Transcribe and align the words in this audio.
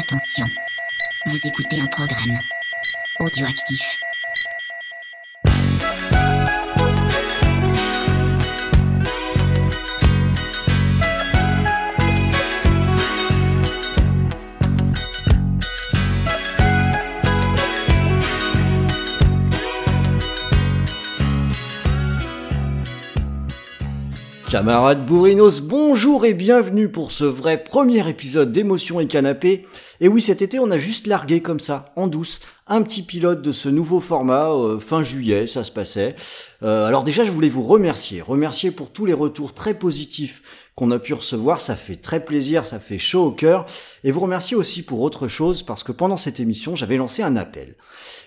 Attention, 0.00 0.46
vous 1.26 1.46
écoutez 1.46 1.78
un 1.78 1.86
programme 1.86 2.38
audioactif. 3.18 4.00
Camarades 24.50 25.06
bourrinos, 25.06 25.60
bonjour 25.60 26.24
et 26.24 26.34
bienvenue 26.34 26.88
pour 26.88 27.12
ce 27.12 27.22
vrai 27.24 27.62
premier 27.62 28.08
épisode 28.08 28.50
d'émotion 28.50 28.98
et 28.98 29.06
canapé. 29.06 29.66
Et 30.02 30.08
oui, 30.08 30.22
cet 30.22 30.40
été, 30.40 30.58
on 30.58 30.70
a 30.70 30.78
juste 30.78 31.06
largué 31.06 31.42
comme 31.42 31.60
ça, 31.60 31.92
en 31.94 32.06
douce, 32.06 32.40
un 32.66 32.80
petit 32.80 33.02
pilote 33.02 33.42
de 33.42 33.52
ce 33.52 33.68
nouveau 33.68 34.00
format, 34.00 34.50
euh, 34.50 34.80
fin 34.80 35.02
juillet, 35.02 35.46
ça 35.46 35.62
se 35.62 35.70
passait. 35.70 36.16
Euh, 36.62 36.86
alors 36.86 37.04
déjà, 37.04 37.22
je 37.22 37.30
voulais 37.30 37.50
vous 37.50 37.62
remercier, 37.62 38.22
remercier 38.22 38.70
pour 38.70 38.92
tous 38.92 39.04
les 39.04 39.12
retours 39.12 39.52
très 39.52 39.74
positifs 39.74 40.42
qu'on 40.74 40.90
a 40.90 40.98
pu 40.98 41.12
recevoir, 41.12 41.60
ça 41.60 41.76
fait 41.76 41.96
très 41.96 42.24
plaisir, 42.24 42.64
ça 42.64 42.80
fait 42.80 42.98
chaud 42.98 43.26
au 43.26 43.32
cœur, 43.32 43.66
et 44.02 44.10
vous 44.10 44.20
remercier 44.20 44.56
aussi 44.56 44.82
pour 44.82 45.00
autre 45.00 45.28
chose, 45.28 45.62
parce 45.62 45.84
que 45.84 45.92
pendant 45.92 46.16
cette 46.16 46.40
émission, 46.40 46.74
j'avais 46.76 46.96
lancé 46.96 47.22
un 47.22 47.36
appel. 47.36 47.74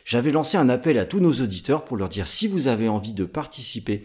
J'avais 0.06 0.32
lancé 0.32 0.58
un 0.58 0.70
appel 0.70 1.00
à 1.00 1.06
tous 1.06 1.22
nos 1.22 1.34
auditeurs 1.34 1.86
pour 1.86 1.98
leur 1.98 2.10
dire 2.10 2.28
si 2.28 2.48
vous 2.48 2.68
avez 2.68 2.88
envie 2.88 3.14
de 3.14 3.26
participer 3.26 4.02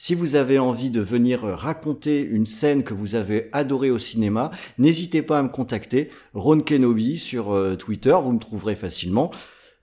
si 0.00 0.14
vous 0.14 0.34
avez 0.34 0.58
envie 0.58 0.88
de 0.88 1.02
venir 1.02 1.42
raconter 1.42 2.22
une 2.22 2.46
scène 2.46 2.84
que 2.84 2.94
vous 2.94 3.16
avez 3.16 3.50
adorée 3.52 3.90
au 3.90 3.98
cinéma, 3.98 4.50
n'hésitez 4.78 5.20
pas 5.20 5.38
à 5.38 5.42
me 5.42 5.50
contacter, 5.50 6.08
Ron 6.32 6.60
Kenobi 6.60 7.18
sur 7.18 7.52
euh, 7.52 7.76
Twitter, 7.76 8.16
vous 8.22 8.32
me 8.32 8.38
trouverez 8.38 8.76
facilement. 8.76 9.30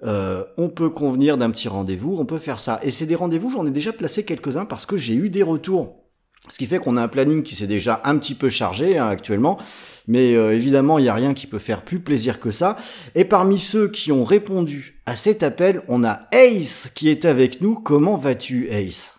Euh, 0.02 0.44
on 0.58 0.70
peut 0.70 0.90
convenir 0.90 1.38
d'un 1.38 1.52
petit 1.52 1.68
rendez-vous, 1.68 2.18
on 2.18 2.26
peut 2.26 2.40
faire 2.40 2.60
ça. 2.60 2.80
Et 2.82 2.90
c'est 2.90 3.06
des 3.06 3.14
rendez-vous, 3.14 3.52
j'en 3.52 3.68
ai 3.68 3.70
déjà 3.70 3.94
placé 3.94 4.24
quelques-uns 4.24 4.66
parce 4.66 4.88
que 4.88 4.98
j'ai 4.98 5.14
eu 5.14 5.30
des 5.30 5.44
retours. 5.44 6.04
Ce 6.50 6.58
qui 6.58 6.66
fait 6.66 6.80
qu'on 6.80 6.98
a 6.98 7.04
un 7.04 7.10
planning 7.10 7.44
qui 7.44 7.54
s'est 7.54 7.68
déjà 7.68 8.02
un 8.04 8.18
petit 8.18 8.34
peu 8.34 8.50
chargé 8.50 8.98
hein, 8.98 9.08
actuellement. 9.08 9.60
Mais 10.08 10.34
euh, 10.34 10.56
évidemment, 10.56 10.98
il 10.98 11.04
n'y 11.04 11.10
a 11.10 11.14
rien 11.14 11.36
qui 11.36 11.46
peut 11.46 11.60
faire 11.60 11.84
plus 11.84 12.00
plaisir 12.00 12.40
que 12.40 12.50
ça. 12.50 12.76
Et 13.14 13.24
parmi 13.24 13.60
ceux 13.60 13.88
qui 13.88 14.12
ont 14.12 14.24
répondu 14.24 15.00
à 15.06 15.16
cet 15.16 15.44
appel, 15.44 15.84
on 15.88 16.04
a 16.04 16.28
Ace 16.32 16.90
qui 16.96 17.10
est 17.10 17.26
avec 17.26 17.62
nous. 17.62 17.76
Comment 17.76 18.18
vas-tu, 18.18 18.68
Ace? 18.72 19.17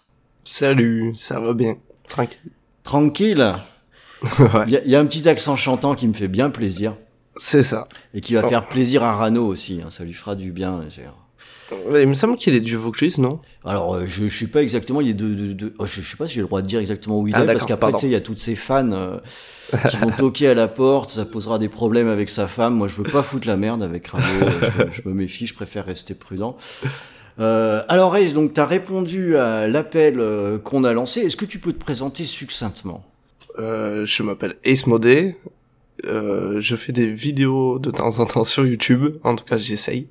Salut, 0.51 1.13
ça 1.15 1.39
va 1.41 1.53
bien. 1.53 1.77
Tranquille. 2.09 2.51
Tranquille 2.83 3.55
Il 4.67 4.81
y, 4.87 4.97
a 4.97 4.99
un 4.99 5.05
petit 5.05 5.29
accent 5.29 5.59
chantant 5.59 5.95
qui 5.95 6.09
me 6.09 6.15
fait 6.15 6.27
bien 6.27 6.49
plaisir. 6.49 6.97
C'est 7.37 7.63
ça. 7.63 7.87
Et 8.15 8.23
qui 8.23 8.33
va 8.33 8.43
faire 8.49 8.67
plaisir 8.67 9.05
à 9.05 9.15
Rano 9.15 9.47
aussi. 9.47 9.83
Hein. 9.85 9.91
Ça 9.91 10.05
lui 10.05 10.15
fera 10.15 10.35
du 10.35 10.51
bien. 10.51 10.81
Il 11.71 12.09
me 12.09 12.15
semble 12.15 12.37
qu'il 12.37 12.55
est 12.55 12.63
du 12.63 12.77
Vaucluse, 12.77 13.19
non? 13.19 13.41
Alors, 13.63 13.95
euh, 13.95 14.07
je, 14.07 14.25
je 14.25 14.35
suis 14.35 14.47
pas 14.47 14.63
exactement. 14.63 15.03
Il 15.03 15.11
est 15.11 15.15
de. 15.15 15.53
de, 15.53 15.75
oh, 15.79 15.85
je, 15.85 16.01
sais 16.01 16.17
pas 16.17 16.27
si 16.27 16.35
j'ai 16.35 16.41
le 16.41 16.47
droit 16.47 16.63
de 16.63 16.67
dire 16.67 16.81
exactement 16.81 17.21
où 17.21 17.29
il 17.29 17.35
ah, 17.37 17.43
est, 17.43 17.47
parce 17.47 17.67
qu'après, 17.67 17.93
tu 17.93 17.99
sais, 17.99 18.07
il 18.07 18.13
y 18.13 18.17
a 18.17 18.23
toutes 18.23 18.39
ces 18.39 18.57
fans 18.57 18.91
euh, 18.91 19.19
qui 19.91 19.99
vont 19.99 20.11
toquer 20.11 20.49
à 20.49 20.55
la 20.55 20.67
porte. 20.67 21.11
Ça 21.11 21.27
posera 21.27 21.59
des 21.59 21.69
problèmes 21.69 22.09
avec 22.09 22.31
sa 22.31 22.49
femme. 22.49 22.75
Moi, 22.75 22.89
je 22.89 22.95
veux 22.95 23.09
pas 23.09 23.23
foutre 23.23 23.47
la 23.47 23.59
merde 23.59 23.83
avec 23.83 24.09
Rano. 24.09 24.25
je, 24.63 25.03
je, 25.03 25.09
me 25.09 25.13
méfie. 25.13 25.47
Je 25.47 25.55
préfère 25.55 25.85
rester 25.85 26.15
prudent. 26.15 26.57
Euh, 27.41 27.83
alors 27.89 28.17
Ace, 28.17 28.33
donc 28.33 28.55
tu 28.55 28.61
as 28.61 28.67
répondu 28.67 29.37
à 29.37 29.69
l'appel 29.69 30.19
euh, 30.19 30.59
qu'on 30.59 30.85
a 30.85 30.93
lancé. 30.93 31.21
Est-ce 31.21 31.37
que 31.37 31.45
tu 31.45 31.59
peux 31.59 31.73
te 31.73 31.79
présenter 31.79 32.25
succinctement? 32.25 33.05
Euh, 33.59 34.07
Je 34.07 34.23
m'appelle 34.23 34.57
Ace 34.65 34.87
Modé. 34.87 35.37
Euh, 36.05 36.61
je 36.61 36.77
fais 36.77 36.93
des 36.93 37.13
vidéos 37.13 37.79
de 37.79 37.91
temps 37.91 38.19
en 38.21 38.27
temps 38.27 38.45
sur 38.45 38.67
YouTube. 38.67 39.17
En 39.25 39.35
tout 39.35 39.45
cas, 39.45 39.59
j'essaye. 39.59 40.09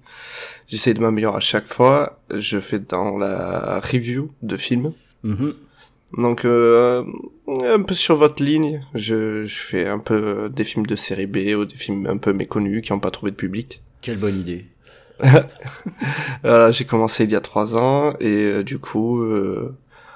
J'essaye 0.68 0.94
de 0.94 1.00
m'améliorer 1.00 1.38
à 1.38 1.42
chaque 1.42 1.68
fois. 1.68 2.20
Je 2.34 2.60
fais 2.60 2.80
dans 2.80 3.18
la 3.18 3.80
review 3.80 4.32
de 4.42 4.58
films. 4.58 4.94
Mm-hmm. 5.26 5.54
Donc 6.18 6.46
euh, 6.46 7.04
un 7.48 7.82
peu 7.82 7.94
sur 7.94 8.16
votre 8.16 8.42
ligne, 8.42 8.82
je, 8.96 9.46
je, 9.46 9.56
fais 9.56 9.88
un 9.88 10.00
peu 10.00 10.50
des 10.50 10.64
films 10.64 10.86
de 10.86 10.96
série 10.96 11.28
B 11.28 11.54
ou 11.58 11.66
des 11.66 11.76
films 11.76 12.08
un 12.08 12.18
peu 12.18 12.32
méconnus 12.32 12.82
qui 12.82 12.94
n'ont 12.94 13.00
pas 13.00 13.12
trouvé 13.12 13.32
de 13.32 13.36
public. 13.36 13.82
Quelle 14.02 14.18
bonne 14.18 14.40
idée. 14.40 14.66
voilà, 16.44 16.72
j'ai 16.72 16.86
commencé 16.86 17.24
il 17.24 17.32
y 17.32 17.36
a 17.36 17.42
trois 17.42 17.78
ans 17.78 18.14
et 18.20 18.46
euh, 18.46 18.64
du 18.64 18.80
coup, 18.80 19.22
euh, 19.22 19.76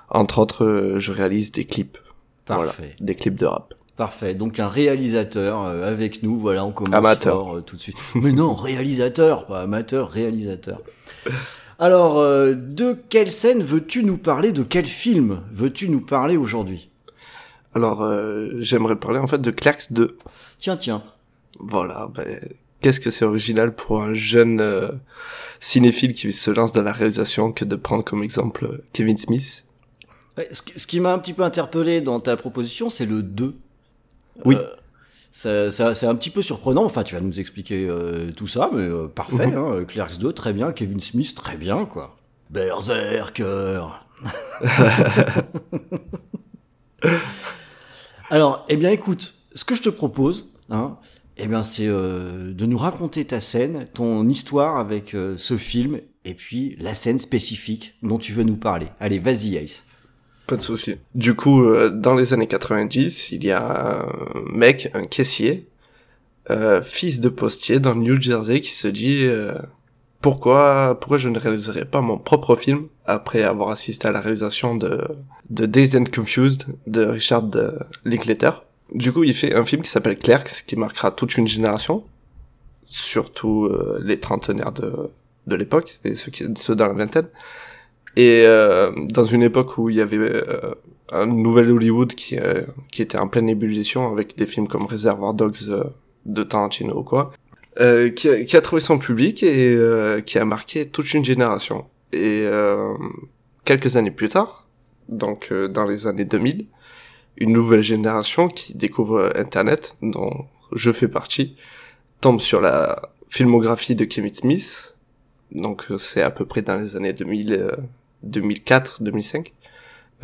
entre 0.09 0.39
autres, 0.39 0.65
euh, 0.65 0.99
je 0.99 1.11
réalise 1.11 1.51
des 1.51 1.65
clips. 1.65 1.97
Parfait. 2.45 2.95
des 2.99 3.15
clips 3.15 3.39
de 3.39 3.45
rap. 3.45 3.73
Parfait. 3.95 4.33
Donc 4.33 4.59
un 4.59 4.67
réalisateur 4.67 5.61
avec 5.61 6.21
nous. 6.21 6.37
Voilà, 6.37 6.65
on 6.65 6.71
commence 6.71 6.93
amateur. 6.93 7.63
tout 7.65 7.77
de 7.77 7.81
suite. 7.81 7.97
Mais 8.15 8.31
non, 8.31 8.53
réalisateur, 8.53 9.45
pas 9.45 9.61
amateur, 9.61 10.09
réalisateur. 10.09 10.81
Alors, 11.79 12.19
de 12.19 12.97
quelle 13.09 13.31
scène 13.31 13.63
veux-tu 13.63 14.03
nous 14.03 14.17
parler? 14.17 14.51
De 14.51 14.63
quel 14.63 14.85
film 14.85 15.41
veux-tu 15.53 15.87
nous 15.87 16.01
parler 16.01 16.35
aujourd'hui? 16.35 16.89
Alors, 17.73 18.05
j'aimerais 18.59 18.97
parler 18.97 19.19
en 19.19 19.27
fait 19.27 19.39
de 19.39 19.51
Clerks 19.51 19.93
2. 19.93 20.17
Tiens, 20.57 20.77
tiens. 20.77 21.03
Voilà, 21.59 22.09
ben, 22.13 22.39
qu'est-ce 22.81 22.99
que 22.99 23.11
c'est 23.11 23.25
original 23.25 23.73
pour 23.73 24.01
un 24.01 24.13
jeune 24.13 24.59
euh, 24.59 24.89
cinéphile 25.59 26.13
qui 26.13 26.31
se 26.33 26.51
lance 26.51 26.73
dans 26.73 26.81
la 26.81 26.91
réalisation 26.91 27.51
que 27.51 27.65
de 27.65 27.75
prendre 27.75 28.03
comme 28.03 28.23
exemple 28.23 28.65
euh, 28.65 28.83
Kevin 28.93 29.17
Smith? 29.17 29.65
Ce, 30.51 30.87
qui 30.87 30.99
m'a 30.99 31.13
un 31.13 31.19
petit 31.19 31.33
peu 31.33 31.43
interpellé 31.43 32.01
dans 32.01 32.19
ta 32.19 32.35
proposition, 32.35 32.89
c'est 32.89 33.05
le 33.05 33.21
2. 33.21 33.55
Oui. 34.45 34.55
Euh, 35.45 35.71
c'est 35.71 36.05
un 36.05 36.15
petit 36.15 36.29
peu 36.29 36.41
surprenant. 36.41 36.83
Enfin, 36.83 37.03
tu 37.03 37.15
vas 37.15 37.21
nous 37.21 37.39
expliquer 37.39 37.87
tout 38.35 38.47
ça, 38.47 38.69
mais 38.73 38.89
parfait. 39.13 39.47
Mhm. 39.47 39.57
hein, 39.57 39.83
Clerks 39.87 40.17
2, 40.17 40.33
très 40.33 40.51
bien. 40.53 40.71
Kevin 40.71 40.99
Smith, 40.99 41.35
très 41.35 41.57
bien, 41.57 41.85
quoi. 41.85 42.17
Berserker. 42.49 43.83
Alors, 48.29 48.65
eh 48.69 48.77
bien, 48.77 48.89
écoute, 48.89 49.35
ce 49.53 49.65
que 49.65 49.75
je 49.75 49.81
te 49.81 49.89
propose, 49.89 50.49
hein, 50.69 50.97
eh 51.37 51.47
bien, 51.47 51.63
c'est 51.63 51.87
euh, 51.87 52.53
de 52.53 52.65
nous 52.65 52.77
raconter 52.77 53.25
ta 53.25 53.39
scène, 53.39 53.87
ton 53.93 54.27
histoire 54.27 54.77
avec 54.77 55.15
euh, 55.15 55.35
ce 55.37 55.57
film, 55.57 55.99
et 56.25 56.33
puis 56.33 56.75
la 56.79 56.93
scène 56.93 57.19
spécifique 57.19 57.95
dont 58.03 58.17
tu 58.17 58.33
veux 58.33 58.43
nous 58.43 58.57
parler. 58.57 58.87
Allez, 58.99 59.19
vas-y, 59.19 59.55
Ace. 59.55 59.85
Pas 60.47 60.57
de 60.57 60.61
souci. 60.61 60.95
Du 61.15 61.35
coup, 61.35 61.63
euh, 61.63 61.89
dans 61.89 62.15
les 62.15 62.33
années 62.33 62.47
90, 62.47 63.31
il 63.31 63.43
y 63.43 63.51
a 63.51 64.03
un 64.03 64.41
mec, 64.53 64.91
un 64.93 65.05
caissier, 65.05 65.67
fils 66.83 67.21
de 67.21 67.29
postier 67.29 67.79
dans 67.79 67.93
le 67.93 68.01
New 68.01 68.21
Jersey, 68.21 68.59
qui 68.59 68.71
se 68.71 68.89
dit 68.89 69.25
pourquoi 70.19 70.97
pourquoi 70.99 71.17
je 71.17 71.29
ne 71.29 71.39
réaliserais 71.39 71.85
pas 71.85 72.01
mon 72.01 72.17
propre 72.17 72.57
film 72.57 72.87
après 73.05 73.43
avoir 73.43 73.69
assisté 73.69 74.09
à 74.09 74.11
la 74.11 74.19
réalisation 74.19 74.75
de, 74.75 75.07
de 75.49 75.65
Dazed 75.65 75.95
and 75.95 76.11
Confused 76.13 76.65
de 76.87 77.05
Richard 77.05 77.51
Linklater 78.03 78.51
du 78.93 79.11
coup, 79.11 79.23
il 79.23 79.33
fait 79.33 79.53
un 79.55 79.63
film 79.63 79.81
qui 79.81 79.89
s'appelle 79.89 80.17
Clerks, 80.17 80.63
qui 80.67 80.75
marquera 80.75 81.11
toute 81.11 81.37
une 81.37 81.47
génération, 81.47 82.03
surtout 82.85 83.65
euh, 83.65 83.99
les 84.03 84.19
trentenaires 84.19 84.73
de, 84.73 85.09
de 85.47 85.55
l'époque, 85.55 85.99
et 86.03 86.15
ceux, 86.15 86.31
qui, 86.31 86.45
ceux 86.57 86.75
dans 86.75 86.87
la 86.87 86.93
vingtaine. 86.93 87.27
Et 88.17 88.43
euh, 88.45 88.91
dans 89.13 89.23
une 89.23 89.43
époque 89.43 89.77
où 89.77 89.89
il 89.89 89.95
y 89.95 90.01
avait 90.01 90.17
euh, 90.19 90.73
un 91.11 91.25
nouvel 91.25 91.71
Hollywood 91.71 92.13
qui, 92.13 92.37
qui 92.91 93.01
était 93.01 93.17
en 93.17 93.29
pleine 93.29 93.47
ébullition 93.47 94.11
avec 94.11 94.37
des 94.37 94.45
films 94.45 94.67
comme 94.67 94.85
Reservoir 94.85 95.33
Dogs 95.33 95.91
de 96.25 96.43
Tarantino 96.43 96.99
ou 96.99 97.03
quoi, 97.03 97.31
qui 97.77 98.29
a, 98.29 98.43
qui, 98.43 98.57
a, 98.57 98.61
trouvé 98.61 98.81
son 98.81 98.97
public 98.97 99.43
et 99.43 99.77
qui 100.25 100.39
a 100.39 100.45
marqué 100.45 100.87
toute 100.87 101.13
une 101.13 101.23
génération. 101.23 101.85
Et 102.11 102.45
quelques 103.63 103.95
années 103.95 104.11
plus 104.11 104.29
tard, 104.29 104.67
donc 105.07 105.53
dans 105.53 105.85
les 105.85 106.07
années 106.07 106.25
2000, 106.25 106.65
une 107.37 107.51
nouvelle 107.51 107.81
génération 107.81 108.47
qui 108.47 108.75
découvre 108.75 109.31
Internet, 109.35 109.95
dont 110.01 110.45
je 110.73 110.91
fais 110.91 111.07
partie, 111.07 111.55
tombe 112.19 112.39
sur 112.39 112.61
la 112.61 113.09
filmographie 113.27 113.95
de 113.95 114.05
Kevin 114.05 114.33
Smith, 114.33 114.95
donc 115.51 115.91
euh, 115.91 115.97
c'est 115.97 116.21
à 116.21 116.31
peu 116.31 116.45
près 116.45 116.61
dans 116.61 116.75
les 116.75 116.95
années 116.95 117.13
2000, 117.13 117.77
2004, 118.23 119.03
2005, 119.03 119.53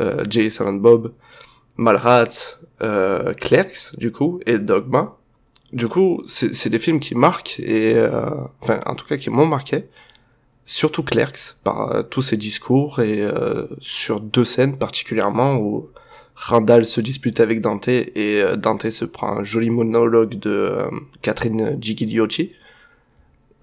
euh, 0.00 0.24
Jay 0.28 0.48
Bob, 0.72 1.12
Malrats, 1.78 2.58
euh, 2.82 3.32
Clerks, 3.34 3.96
du 3.96 4.12
coup, 4.12 4.40
et 4.46 4.58
Dogma. 4.58 5.16
Du 5.72 5.86
coup, 5.86 6.22
c'est 6.26 6.70
des 6.70 6.78
films 6.78 6.98
qui 6.98 7.14
marquent, 7.14 7.60
et 7.60 7.94
euh, 7.94 8.30
enfin, 8.60 8.80
en 8.86 8.94
tout 8.94 9.06
cas, 9.06 9.16
qui 9.16 9.30
m'ont 9.30 9.46
marqué, 9.46 9.84
surtout 10.66 11.02
Clerks, 11.02 11.56
par 11.62 11.92
euh, 11.92 12.02
tous 12.02 12.22
ses 12.22 12.36
discours, 12.36 13.00
et 13.00 13.24
sur 13.80 14.20
deux 14.20 14.44
scènes 14.44 14.76
particulièrement 14.76 15.56
où 15.56 15.88
Randall 16.40 16.86
se 16.86 17.00
dispute 17.00 17.40
avec 17.40 17.60
Dante 17.60 17.88
et 17.88 18.12
euh, 18.16 18.54
Dante 18.54 18.90
se 18.90 19.04
prend 19.04 19.38
un 19.38 19.44
joli 19.44 19.70
monologue 19.70 20.38
de 20.38 20.50
euh, 20.50 20.90
Catherine 21.20 21.76
Gigliotti 21.80 22.52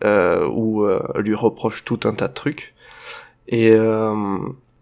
euh, 0.04 0.46
où 0.50 0.86
lui 1.18 1.36
reproche 1.36 1.86
tout 1.86 2.02
un 2.04 2.14
tas 2.14 2.28
de 2.28 2.34
trucs. 2.34 2.74
Et 3.48 3.74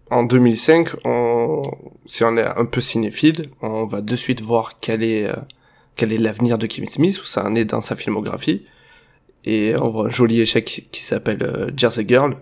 en 0.09 0.23
2005, 0.23 0.89
on, 1.05 1.61
si 2.05 2.23
on 2.23 2.35
est 2.35 2.45
un 2.45 2.65
peu 2.65 2.81
cinéphile, 2.81 3.43
on 3.61 3.85
va 3.85 4.01
de 4.01 4.15
suite 4.15 4.41
voir 4.41 4.79
quel 4.79 5.03
est 5.03 5.29
quel 5.95 6.11
est 6.11 6.17
l'avenir 6.17 6.57
de 6.57 6.65
Kevin 6.65 6.89
Smith, 6.89 7.19
où 7.21 7.25
ça 7.25 7.45
en 7.45 7.53
est 7.53 7.65
dans 7.65 7.81
sa 7.81 7.95
filmographie. 7.95 8.65
et 9.45 9.75
on 9.79 9.89
voit 9.89 10.07
un 10.07 10.09
joli 10.09 10.41
échec 10.41 10.87
qui 10.91 11.03
s'appelle 11.03 11.71
Jersey 11.77 12.05
Girl, 12.07 12.37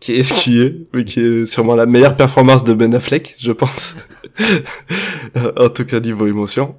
qui 0.00 0.14
est 0.14 0.22
ce 0.22 0.32
qui 0.32 0.62
est, 0.62 0.76
mais 0.94 1.04
qui 1.04 1.20
est 1.20 1.46
sûrement 1.46 1.76
la 1.76 1.86
meilleure 1.86 2.16
performance 2.16 2.64
de 2.64 2.72
Ben 2.72 2.94
Affleck, 2.94 3.36
je 3.38 3.52
pense. 3.52 3.96
en 5.56 5.68
tout 5.68 5.84
cas 5.84 6.00
niveau 6.00 6.26
émotion. 6.26 6.76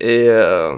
Et, 0.00 0.26
euh, 0.28 0.76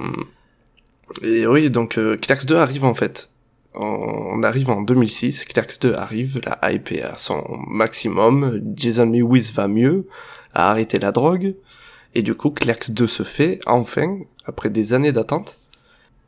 et 1.22 1.46
oui, 1.46 1.70
donc 1.70 1.98
euh, 1.98 2.16
Clerks 2.16 2.46
2 2.46 2.56
arrive 2.56 2.84
en 2.84 2.94
fait. 2.94 3.30
On 3.74 4.42
arrive 4.42 4.70
en 4.70 4.82
2006, 4.82 5.44
Clerks 5.44 5.80
2 5.80 5.94
arrive, 5.94 6.40
la 6.44 6.72
hype 6.72 6.90
est 6.92 7.02
à 7.02 7.16
son 7.16 7.44
maximum, 7.68 8.60
Jason 8.74 9.06
Lewis 9.06 9.52
va 9.54 9.68
mieux, 9.68 10.08
a 10.54 10.70
arrêté 10.70 10.98
la 10.98 11.12
drogue, 11.12 11.54
et 12.14 12.22
du 12.22 12.34
coup 12.34 12.50
Clerks 12.50 12.90
2 12.90 13.06
se 13.06 13.22
fait, 13.22 13.60
enfin, 13.66 14.18
après 14.44 14.70
des 14.70 14.92
années 14.92 15.12
d'attente, 15.12 15.56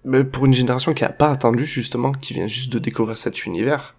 mais 0.04 0.22
pour 0.22 0.46
une 0.46 0.54
génération 0.54 0.94
qui 0.94 1.04
a 1.04 1.08
pas 1.08 1.30
attendu 1.30 1.66
justement, 1.66 2.12
qui 2.12 2.32
vient 2.32 2.46
juste 2.46 2.72
de 2.72 2.78
découvrir 2.78 3.16
cet 3.16 3.44
univers, 3.44 3.96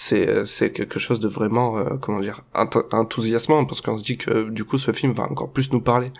c'est 0.00 0.46
c'est 0.46 0.70
quelque 0.70 1.00
chose 1.00 1.18
de 1.18 1.26
vraiment 1.26 1.76
euh, 1.76 1.96
comment 2.00 2.20
dire 2.20 2.44
enthousiasmant 2.54 3.64
parce 3.64 3.80
qu'on 3.80 3.98
se 3.98 4.04
dit 4.04 4.16
que 4.16 4.48
du 4.48 4.64
coup 4.64 4.78
ce 4.78 4.92
film 4.92 5.12
va 5.12 5.24
encore 5.24 5.50
plus 5.50 5.72
nous 5.72 5.80
parler. 5.80 6.12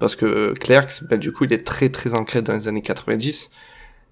Parce 0.00 0.16
que 0.16 0.52
Clerks 0.58 1.04
ben 1.08 1.16
du 1.16 1.30
coup 1.30 1.44
il 1.44 1.52
est 1.52 1.64
très 1.64 1.90
très 1.90 2.12
ancré 2.14 2.42
dans 2.42 2.54
les 2.54 2.66
années 2.66 2.82
90 2.82 3.52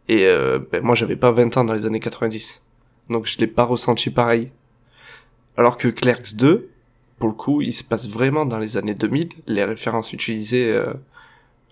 et 0.06 0.24
euh, 0.24 0.60
ben, 0.70 0.84
moi 0.84 0.94
j'avais 0.94 1.16
pas 1.16 1.32
20 1.32 1.56
ans 1.56 1.64
dans 1.64 1.72
les 1.72 1.84
années 1.84 1.98
90 1.98 2.62
donc 3.10 3.26
je 3.26 3.38
l'ai 3.38 3.48
pas 3.48 3.64
ressenti 3.64 4.10
pareil. 4.10 4.52
Alors 5.56 5.78
que 5.78 5.88
Clerks 5.88 6.36
2 6.36 6.68
pour 7.18 7.28
le 7.28 7.34
coup 7.34 7.60
il 7.60 7.72
se 7.72 7.82
passe 7.82 8.08
vraiment 8.08 8.46
dans 8.46 8.58
les 8.58 8.76
années 8.76 8.94
2000 8.94 9.30
les 9.48 9.64
références 9.64 10.12
utilisées 10.12 10.70
euh, 10.70 10.94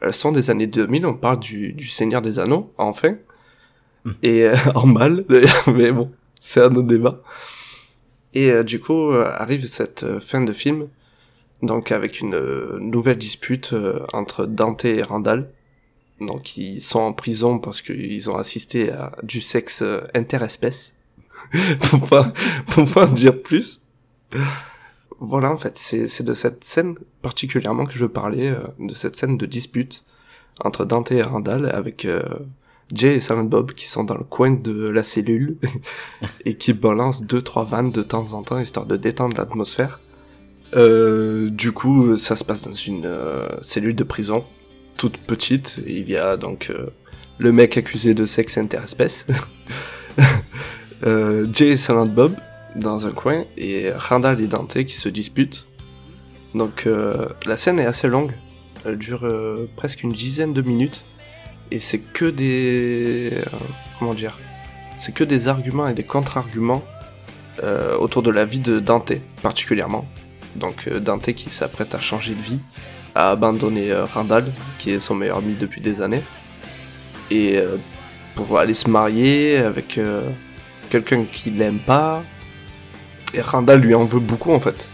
elles 0.01 0.15
sont 0.15 0.33
des 0.33 0.51
années 0.51 0.67
2000 0.67 1.07
on 1.07 1.15
parle 1.15 1.39
du, 1.39 1.73
du 1.75 1.87
Seigneur 1.87 2.23
des 2.23 2.41
Anneaux 2.41 2.73
enfin. 2.77 3.15
Mmh. 4.05 4.11
et 4.25 4.51
en 4.75 4.87
mal 4.87 5.25
d'ailleurs. 5.29 5.63
Mais 5.73 5.93
bon 5.93 6.11
c'est 6.47 6.61
un 6.61 6.73
autre 6.77 6.87
débat. 6.87 7.21
Et 8.33 8.53
euh, 8.53 8.63
du 8.63 8.81
coup, 8.81 9.11
euh, 9.11 9.25
arrive 9.25 9.67
cette 9.67 10.05
euh, 10.05 10.21
fin 10.21 10.41
de 10.41 10.53
film, 10.53 10.89
donc 11.61 11.91
avec 11.91 12.21
une 12.21 12.39
nouvelle 12.79 13.19
dispute 13.19 13.75
entre 14.13 14.47
Dante 14.47 14.85
et 14.85 15.03
Randall. 15.03 15.51
Donc 16.21 16.57
ils 16.57 16.81
sont 16.81 17.01
en 17.01 17.13
prison 17.13 17.59
parce 17.59 17.83
qu'ils 17.83 18.31
ont 18.31 18.37
assisté 18.37 18.93
à 18.93 19.13
du 19.25 19.41
sexe 19.41 19.83
interespèce. 20.15 21.01
faut 21.81 21.99
pas, 21.99 22.33
faut 22.69 22.87
pas 22.87 23.07
en 23.07 23.13
dire 23.13 23.43
plus. 23.43 23.83
Voilà, 25.19 25.51
en 25.51 25.57
fait, 25.57 25.79
c'est 25.79 26.23
de 26.23 26.35
cette 26.35 26.63
scène 26.63 26.95
particulièrement 27.23 27.87
que 27.87 27.95
je 27.95 28.07
parler, 28.07 28.55
de 28.79 28.95
cette 28.95 29.17
scène 29.17 29.37
de 29.37 29.47
dispute 29.47 30.05
entre 30.61 30.85
Dante 30.85 31.11
et 31.11 31.23
Randall 31.23 31.71
avec 31.71 32.07
Jay 32.93 33.17
et 33.17 33.21
Silent 33.21 33.45
Bob 33.45 33.73
qui 33.73 33.89
sont 33.89 34.05
dans 34.05 34.17
le 34.17 34.25
coin 34.25 34.53
de 34.53 34.89
la 34.89 35.03
cellule 35.03 35.57
et 36.45 36.57
qui 36.57 36.73
balancent 36.73 37.25
deux 37.25 37.43
trois 37.43 37.65
vannes 37.65 37.91
de 37.91 38.03
temps 38.03 38.33
en 38.33 38.43
temps 38.43 38.59
histoire 38.59 38.87
de 38.87 38.97
détendre 38.97 39.37
l'atmosphère. 39.37 40.01
Euh, 40.75 41.49
du 41.51 41.73
coup, 41.73 42.17
ça 42.17 42.37
se 42.37 42.45
passe 42.45 42.63
dans 42.63 42.75
une 42.75 43.07
euh, 43.07 43.49
cellule 43.63 43.95
de 43.95 44.05
prison 44.05 44.45
toute 44.97 45.19
petite. 45.19 45.79
il 45.87 46.09
y 46.09 46.17
a 46.17 46.37
donc 46.37 46.71
euh, 46.71 46.87
le 47.39 47.53
mec 47.53 47.77
accusé 47.77 48.15
de 48.15 48.25
sexe 48.25 48.57
interespèce, 48.57 49.27
Jay 51.03 51.69
et 51.69 51.77
Silent 51.77 52.07
Bob 52.07 52.35
dans 52.77 53.07
un 53.07 53.11
coin 53.11 53.45
et 53.59 53.91
Randall 53.93 54.41
et 54.41 54.47
Dante 54.47 54.85
qui 54.85 54.97
se 54.97 55.09
disputent. 55.09 55.67
Donc 56.55 56.89
la 57.47 57.57
scène 57.59 57.79
est 57.79 57.85
assez 57.85 58.09
longue, 58.09 58.33
elle 58.87 58.97
dure 58.97 59.29
presque 59.77 60.03
une 60.03 60.13
dizaine 60.13 60.55
de 60.55 60.63
minutes 60.63 61.05
et 61.71 61.81
c'est 61.81 61.99
que 61.99 62.27
des 62.27 63.31
euh, 63.33 63.43
comment 63.99 64.15
dire 64.15 64.39
c'est 64.97 65.13
que 65.13 65.25
des 65.25 65.49
arguments 65.49 65.89
et 65.89 65.95
des 65.95 66.05
contre-arguments 66.05 66.83
euh, 67.63 67.97
autour 67.97 68.23
de 68.23 68.31
la 68.31 68.45
vie 68.45 68.61
de 68.61 68.81
Dante 68.81 69.13
particulièrement. 69.43 70.07
Donc 70.55 70.89
euh, 70.89 71.01
Dante 71.01 71.33
qui 71.33 71.51
s'apprête 71.51 71.95
à 71.95 72.01
changer 72.01 72.35
de 72.35 72.41
vie 72.41 72.61
à 73.15 73.31
abandonner 73.31 73.95
Randall 73.95 74.45
qui 74.79 74.91
est 74.91 75.01
son 75.01 75.15
meilleur 75.15 75.39
ami 75.39 75.55
depuis 75.55 75.81
des 75.81 76.03
années. 76.03 76.23
Et 77.31 77.59
pour 78.35 78.59
aller 78.59 78.75
se 78.75 78.91
marier 78.91 79.57
avec 79.57 79.99
quelqu'un 80.91 81.25
qui 81.25 81.49
l'aime 81.49 81.79
pas. 81.79 82.23
Et 83.33 83.41
Randall 83.41 83.81
lui 83.81 83.95
en 83.95 84.05
veut 84.05 84.21
beaucoup 84.21 84.53
en 84.53 84.61
fait. 84.61 84.87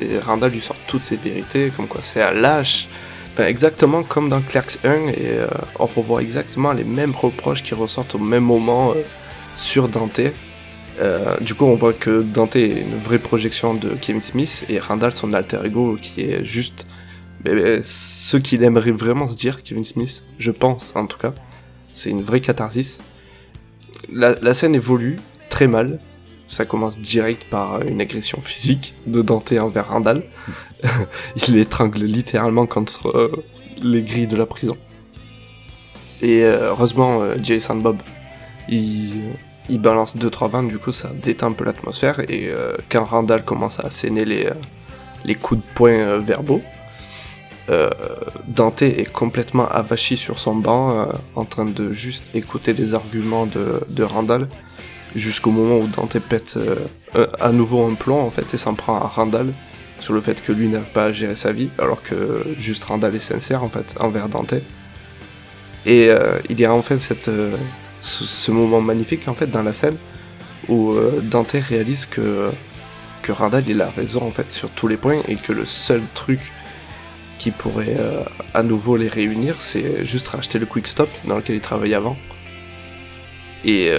Et 0.00 0.20
Randall 0.20 0.52
lui 0.52 0.60
sort 0.60 0.76
toutes 0.86 1.02
ses 1.02 1.16
vérités 1.16 1.72
comme 1.76 1.88
quoi 1.88 2.00
c'est 2.00 2.22
un 2.22 2.30
lâche 2.30 2.86
exactement 3.42 4.02
comme 4.02 4.28
dans 4.28 4.40
Clerks 4.40 4.78
1, 4.84 4.88
et 4.88 5.14
euh, 5.22 5.46
on 5.78 5.86
revoit 5.86 6.22
exactement 6.22 6.72
les 6.72 6.84
mêmes 6.84 7.12
reproches 7.12 7.62
qui 7.62 7.74
ressortent 7.74 8.14
au 8.14 8.18
même 8.18 8.44
moment 8.44 8.92
euh, 8.92 9.02
sur 9.56 9.88
Dante. 9.88 10.20
Euh, 11.00 11.36
du 11.40 11.54
coup, 11.54 11.64
on 11.64 11.74
voit 11.74 11.92
que 11.92 12.22
Dante 12.22 12.56
est 12.56 12.68
une 12.68 12.94
vraie 12.96 13.18
projection 13.18 13.74
de 13.74 13.90
Kevin 14.00 14.22
Smith 14.22 14.64
et 14.68 14.78
Randall 14.78 15.12
son 15.12 15.32
alter 15.32 15.58
ego 15.64 15.98
qui 16.00 16.22
est 16.22 16.44
juste 16.44 16.86
ce 17.44 18.36
qu'il 18.38 18.62
aimerait 18.62 18.92
vraiment 18.92 19.28
se 19.28 19.36
dire, 19.36 19.62
Kevin 19.62 19.84
Smith, 19.84 20.22
je 20.38 20.50
pense 20.50 20.94
en 20.94 21.06
tout 21.06 21.18
cas. 21.18 21.34
C'est 21.92 22.10
une 22.10 22.22
vraie 22.22 22.40
catharsis. 22.40 22.98
La, 24.10 24.34
la, 24.40 24.54
scène 24.54 24.74
évolue 24.74 25.18
très 25.50 25.66
mal. 25.66 25.98
Ça 26.46 26.64
commence 26.64 26.98
direct 26.98 27.44
par 27.44 27.82
une 27.82 28.00
agression 28.00 28.40
physique 28.40 28.94
de 29.06 29.22
Dante 29.22 29.52
envers 29.52 29.88
Randall. 29.88 30.22
il 31.36 31.54
l'étrangle 31.54 32.04
littéralement 32.04 32.66
contre 32.66 33.08
euh, 33.08 33.44
les 33.82 34.02
grilles 34.02 34.26
de 34.26 34.36
la 34.36 34.46
prison. 34.46 34.76
Et 36.22 36.42
euh, 36.44 36.70
heureusement, 36.70 37.22
euh, 37.22 37.36
Jason 37.42 37.76
Bob, 37.76 37.98
il, 38.68 39.10
balance 39.70 40.16
2-3 40.16 40.50
vannes, 40.50 40.68
du 40.68 40.78
coup 40.78 40.92
ça 40.92 41.10
détend 41.22 41.48
un 41.48 41.52
peu 41.52 41.64
l'atmosphère. 41.64 42.20
Et 42.30 42.50
quand 42.88 43.04
Randall 43.04 43.44
commence 43.44 43.80
à 43.80 43.84
asséner 43.84 44.24
les, 44.24 45.34
coups 45.34 45.60
de 45.60 45.74
poing 45.74 46.18
verbaux, 46.18 46.62
Dante 48.46 48.82
est 48.82 49.10
complètement 49.10 49.66
avachi 49.68 50.16
sur 50.16 50.38
son 50.38 50.54
banc, 50.54 51.08
en 51.34 51.44
train 51.44 51.64
de 51.64 51.92
juste 51.92 52.30
écouter 52.34 52.72
les 52.72 52.94
arguments 52.94 53.46
de 53.46 54.02
Randall, 54.02 54.48
jusqu'au 55.14 55.50
moment 55.50 55.78
où 55.78 55.86
Dante 55.86 56.18
pète 56.18 56.58
à 57.40 57.52
nouveau 57.52 57.86
un 57.86 57.94
plomb 57.94 58.20
en 58.20 58.30
fait 58.30 58.52
et 58.52 58.56
s'en 58.56 58.74
prend 58.74 58.96
à 58.96 59.06
Randall 59.06 59.52
sur 60.04 60.12
le 60.12 60.20
fait 60.20 60.44
que 60.44 60.52
lui 60.52 60.68
n'arrive 60.68 60.90
pas 60.90 61.06
à 61.06 61.12
gérer 61.12 61.34
sa 61.34 61.52
vie, 61.52 61.70
alors 61.78 62.02
que 62.02 62.44
juste 62.58 62.84
Randall 62.84 63.14
est 63.16 63.20
sincère 63.20 63.64
en 63.64 63.70
fait 63.70 63.94
envers 64.00 64.28
Dante. 64.28 64.54
Et 65.86 66.08
euh, 66.08 66.38
il 66.50 66.60
y 66.60 66.64
a 66.64 66.72
en 66.74 66.82
fait 66.82 66.98
cette, 66.98 67.28
euh, 67.28 67.56
ce, 68.00 68.50
moment 68.50 68.80
magnifique 68.80 69.28
en 69.28 69.34
fait 69.34 69.46
dans 69.46 69.62
la 69.62 69.72
scène 69.72 69.96
où 70.68 70.92
euh, 70.92 71.20
Dante 71.22 71.52
réalise 71.52 72.06
que, 72.06 72.50
que 73.22 73.32
Randall 73.32 73.64
il 73.66 73.80
a 73.80 73.90
raison 73.90 74.22
en 74.22 74.30
fait 74.30 74.50
sur 74.50 74.70
tous 74.70 74.88
les 74.88 74.96
points 74.96 75.22
et 75.26 75.36
que 75.36 75.52
le 75.52 75.64
seul 75.64 76.02
truc 76.14 76.40
qui 77.38 77.50
pourrait 77.50 77.96
à 78.54 78.62
nouveau 78.62 78.96
les 78.96 79.08
réunir 79.08 79.56
c'est 79.58 80.06
juste 80.06 80.28
racheter 80.28 80.58
le 80.58 80.64
quick 80.64 80.86
stop 80.86 81.10
dans 81.24 81.36
lequel 81.36 81.56
il 81.56 81.62
travaillait 81.62 81.96
avant. 81.96 82.16
Et 83.64 83.90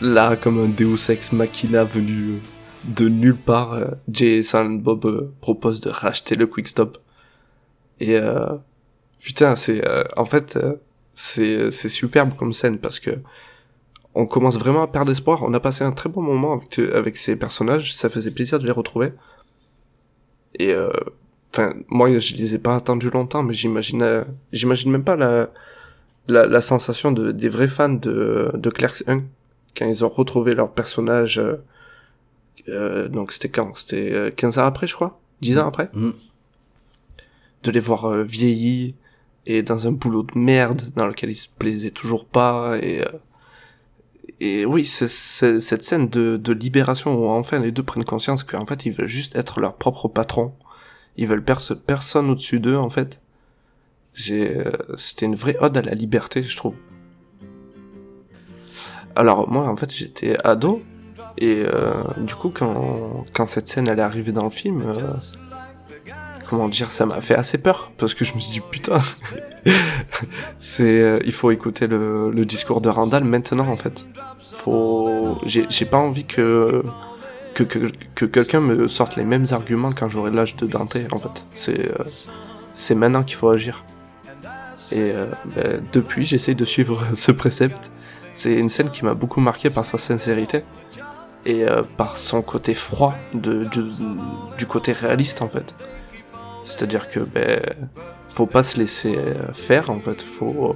là 0.00 0.36
comme 0.36 0.58
un 0.58 0.68
Deus 0.68 1.10
Ex 1.10 1.32
Machina 1.32 1.84
venu 1.84 2.40
de 2.84 3.08
nulle 3.08 3.36
part, 3.36 3.74
euh, 3.74 3.86
Jay 4.10 4.40
et 4.40 4.78
Bob 4.78 5.06
euh, 5.06 5.32
proposent 5.40 5.80
de 5.80 5.90
racheter 5.90 6.34
le 6.34 6.46
Quick 6.46 6.68
Stop. 6.68 6.98
Et 8.00 8.18
euh, 8.18 8.46
putain, 9.20 9.56
c'est 9.56 9.86
euh, 9.86 10.04
en 10.16 10.24
fait 10.24 10.58
c'est 11.14 11.70
c'est 11.70 11.88
superbe 11.88 12.36
comme 12.36 12.52
scène 12.52 12.78
parce 12.78 12.98
que 12.98 13.10
on 14.14 14.26
commence 14.26 14.58
vraiment 14.58 14.82
à 14.82 14.88
perdre 14.88 15.12
espoir. 15.12 15.42
On 15.42 15.54
a 15.54 15.60
passé 15.60 15.84
un 15.84 15.92
très 15.92 16.08
bon 16.08 16.22
moment 16.22 16.60
avec 16.94 17.16
ces 17.16 17.36
personnages, 17.36 17.94
ça 17.94 18.08
faisait 18.10 18.30
plaisir 18.30 18.58
de 18.58 18.66
les 18.66 18.72
retrouver. 18.72 19.12
Et 20.58 20.74
enfin 21.52 21.74
moi 21.88 22.16
je 22.18 22.34
les 22.36 22.54
ai 22.54 22.58
pas 22.58 22.76
attendus 22.76 23.10
longtemps, 23.10 23.42
mais 23.42 23.54
j'imagine 23.54 24.24
j'imagine 24.52 24.90
même 24.92 25.04
pas 25.04 25.16
la, 25.16 25.50
la 26.28 26.46
la, 26.46 26.60
sensation 26.60 27.12
de 27.12 27.32
des 27.32 27.48
vrais 27.48 27.68
fans 27.68 27.88
de 27.88 28.50
de 28.54 28.70
Clerks 28.70 29.04
1 29.08 29.22
quand 29.76 29.86
ils 29.86 30.04
ont 30.04 30.08
retrouvé 30.08 30.54
leur 30.54 30.72
personnage 30.72 31.40
euh, 32.68 33.08
donc 33.08 33.32
c'était 33.32 33.48
quand? 33.48 33.76
C'était 33.76 34.32
15 34.36 34.58
euh, 34.58 34.62
ans 34.62 34.66
après, 34.66 34.86
je 34.86 34.94
crois? 34.94 35.20
10 35.42 35.58
ans 35.58 35.68
après? 35.68 35.90
Mm. 35.92 36.10
De 37.62 37.70
les 37.70 37.80
voir 37.80 38.06
euh, 38.06 38.22
vieillir 38.22 38.94
et 39.46 39.62
dans 39.62 39.86
un 39.86 39.92
boulot 39.92 40.22
de 40.22 40.38
merde 40.38 40.82
dans 40.96 41.06
lequel 41.06 41.30
ils 41.30 41.36
se 41.36 41.48
plaisaient 41.48 41.90
toujours 41.90 42.24
pas 42.24 42.78
et 42.80 43.04
et 44.40 44.64
oui 44.64 44.86
c'est 44.86 45.08
cette 45.08 45.82
scène 45.84 46.08
de, 46.08 46.38
de 46.38 46.52
libération 46.54 47.14
où 47.14 47.28
enfin 47.28 47.58
les 47.58 47.70
deux 47.70 47.82
prennent 47.82 48.04
conscience 48.04 48.42
qu'en 48.42 48.64
fait 48.64 48.86
ils 48.86 48.92
veulent 48.92 49.06
juste 49.06 49.36
être 49.36 49.60
leur 49.60 49.76
propre 49.76 50.08
patron. 50.08 50.54
Ils 51.18 51.26
veulent 51.26 51.44
personne 51.44 52.30
au-dessus 52.30 52.58
d'eux 52.58 52.76
en 52.76 52.88
fait. 52.88 53.20
J'ai 54.14 54.64
c'était 54.96 55.26
une 55.26 55.34
vraie 55.34 55.56
ode 55.60 55.76
à 55.76 55.82
la 55.82 55.94
liberté 55.94 56.42
je 56.42 56.56
trouve 56.56 56.74
alors 59.16 59.48
moi 59.48 59.68
en 59.68 59.76
fait 59.76 59.92
j'étais 59.94 60.36
ado 60.44 60.82
et 61.36 61.64
euh, 61.66 61.92
du 62.18 62.34
coup, 62.34 62.50
quand, 62.50 63.26
quand 63.32 63.46
cette 63.46 63.68
scène 63.68 63.88
elle 63.88 63.98
est 63.98 64.02
arrivée 64.02 64.32
dans 64.32 64.44
le 64.44 64.50
film, 64.50 64.82
euh, 64.86 66.12
comment 66.48 66.68
dire, 66.68 66.90
ça 66.90 67.06
m'a 67.06 67.20
fait 67.20 67.34
assez 67.34 67.58
peur 67.58 67.90
parce 67.96 68.14
que 68.14 68.24
je 68.24 68.34
me 68.34 68.40
suis 68.40 68.52
dit 68.52 68.60
putain, 68.60 69.00
c'est, 70.58 71.00
euh, 71.00 71.18
il 71.24 71.32
faut 71.32 71.50
écouter 71.50 71.86
le, 71.88 72.32
discours 72.44 72.80
de 72.80 72.88
Randall 72.88 73.24
maintenant 73.24 73.68
en 73.68 73.76
fait. 73.76 74.06
faut, 74.40 75.38
j'ai 75.44 75.86
pas 75.86 75.98
envie 75.98 76.24
que 76.24 76.84
que, 77.54 77.62
que, 77.62 77.90
que 78.14 78.24
quelqu'un 78.24 78.60
me 78.60 78.88
sorte 78.88 79.16
les 79.16 79.24
mêmes 79.24 79.46
arguments 79.52 79.92
quand 79.92 80.08
j'aurai 80.08 80.30
l'âge 80.30 80.56
de 80.56 80.66
Dante. 80.66 80.96
En 81.12 81.18
fait, 81.18 81.46
c'est 81.54 81.90
c'est 82.74 82.94
maintenant 82.94 83.24
qu'il 83.24 83.36
faut 83.36 83.48
agir. 83.48 83.84
Et 84.92 85.12
ben, 85.56 85.82
depuis, 85.92 86.24
j'essaye 86.24 86.54
de 86.54 86.64
suivre 86.64 87.04
ce 87.14 87.32
précepte. 87.32 87.90
C'est 88.34 88.54
une 88.54 88.68
scène 88.68 88.90
qui 88.90 89.04
m'a 89.04 89.14
beaucoup 89.14 89.40
marqué 89.40 89.70
par 89.70 89.84
sa 89.84 89.98
sincérité 89.98 90.64
et 91.46 91.64
euh, 91.64 91.82
par 91.96 92.18
son 92.18 92.42
côté 92.42 92.74
froid, 92.74 93.14
de, 93.32 93.64
du, 93.64 93.82
du 94.58 94.66
côté 94.66 94.92
réaliste 94.92 95.42
en 95.42 95.48
fait. 95.48 95.74
C'est-à-dire 96.64 97.08
que 97.08 97.20
ben, 97.20 97.60
faut 98.28 98.46
pas 98.46 98.62
se 98.62 98.78
laisser 98.78 99.18
faire 99.52 99.90
en 99.90 100.00
fait, 100.00 100.22
faut 100.22 100.74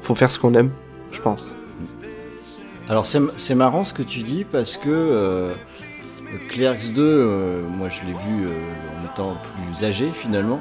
faut 0.00 0.14
faire 0.14 0.30
ce 0.30 0.38
qu'on 0.38 0.54
aime, 0.54 0.70
je 1.12 1.20
pense. 1.20 1.46
Alors 2.88 3.06
c'est 3.06 3.54
marrant 3.54 3.84
ce 3.84 3.94
que 3.94 4.02
tu 4.02 4.22
dis 4.22 4.44
parce 4.44 4.76
que 4.76 4.88
euh, 4.88 5.52
Clerks 6.48 6.92
2, 6.92 7.02
euh, 7.02 7.62
moi 7.68 7.88
je 7.88 8.00
l'ai 8.00 8.12
vu 8.12 8.46
euh, 8.46 8.50
en 8.98 9.12
étant 9.12 9.36
plus 9.36 9.84
âgé 9.84 10.10
finalement. 10.12 10.60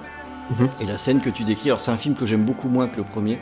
Mhm. 0.51 0.69
Et 0.81 0.85
la 0.85 0.97
scène 0.99 1.21
que 1.21 1.29
tu 1.31 1.43
décris, 1.43 1.69
alors 1.69 1.79
c'est 1.79 1.89
un 1.89 1.97
film 1.97 2.13
que 2.13 2.27
j'aime 2.27 2.43
beaucoup 2.43 2.69
moins 2.69 2.87
que 2.87 2.97
le 2.97 3.03
premier, 3.03 3.39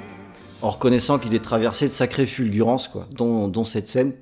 en 0.62 0.70
reconnaissant 0.70 1.20
qu'il 1.20 1.36
est 1.36 1.44
traversé 1.44 1.88
de 1.88 1.94
sacrées 1.94 2.26
fulgurances, 2.26 2.88
quoi, 2.88 3.08
dont, 3.12 3.48
dont 3.48 3.64
cette 3.64 3.88
scène. 3.88 4.14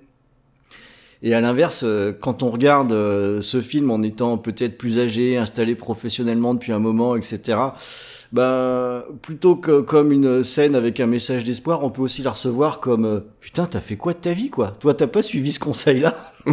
Et 1.22 1.34
à 1.34 1.42
l'inverse, 1.42 1.84
euh, 1.84 2.12
quand 2.12 2.44
on 2.44 2.52
regarde 2.52 2.92
euh, 2.92 3.42
ce 3.42 3.62
film 3.62 3.90
en 3.90 4.02
étant 4.04 4.38
peut-être 4.38 4.78
plus 4.78 5.00
âgé, 5.00 5.38
installé 5.38 5.76
professionnellement 5.76 6.54
depuis 6.54 6.72
un 6.72 6.80
moment, 6.80 7.16
etc., 7.16 7.58
ben, 8.36 9.02
plutôt 9.22 9.56
que 9.56 9.80
comme 9.80 10.12
une 10.12 10.44
scène 10.44 10.76
avec 10.76 11.00
un 11.00 11.06
message 11.06 11.46
d'espoir, 11.46 11.86
on 11.86 11.90
peut 11.90 12.02
aussi 12.02 12.22
la 12.22 12.32
recevoir 12.32 12.82
comme 12.82 13.06
euh, 13.06 13.22
putain, 13.40 13.66
t'as 13.66 13.80
fait 13.80 13.96
quoi 13.96 14.12
de 14.12 14.18
ta 14.18 14.34
vie, 14.34 14.50
quoi? 14.50 14.72
Toi, 14.82 14.94
t'as 14.94 15.08
pas 15.08 15.22
suivi 15.22 15.54
ce 15.54 15.60
conseil-là? 15.60 16.34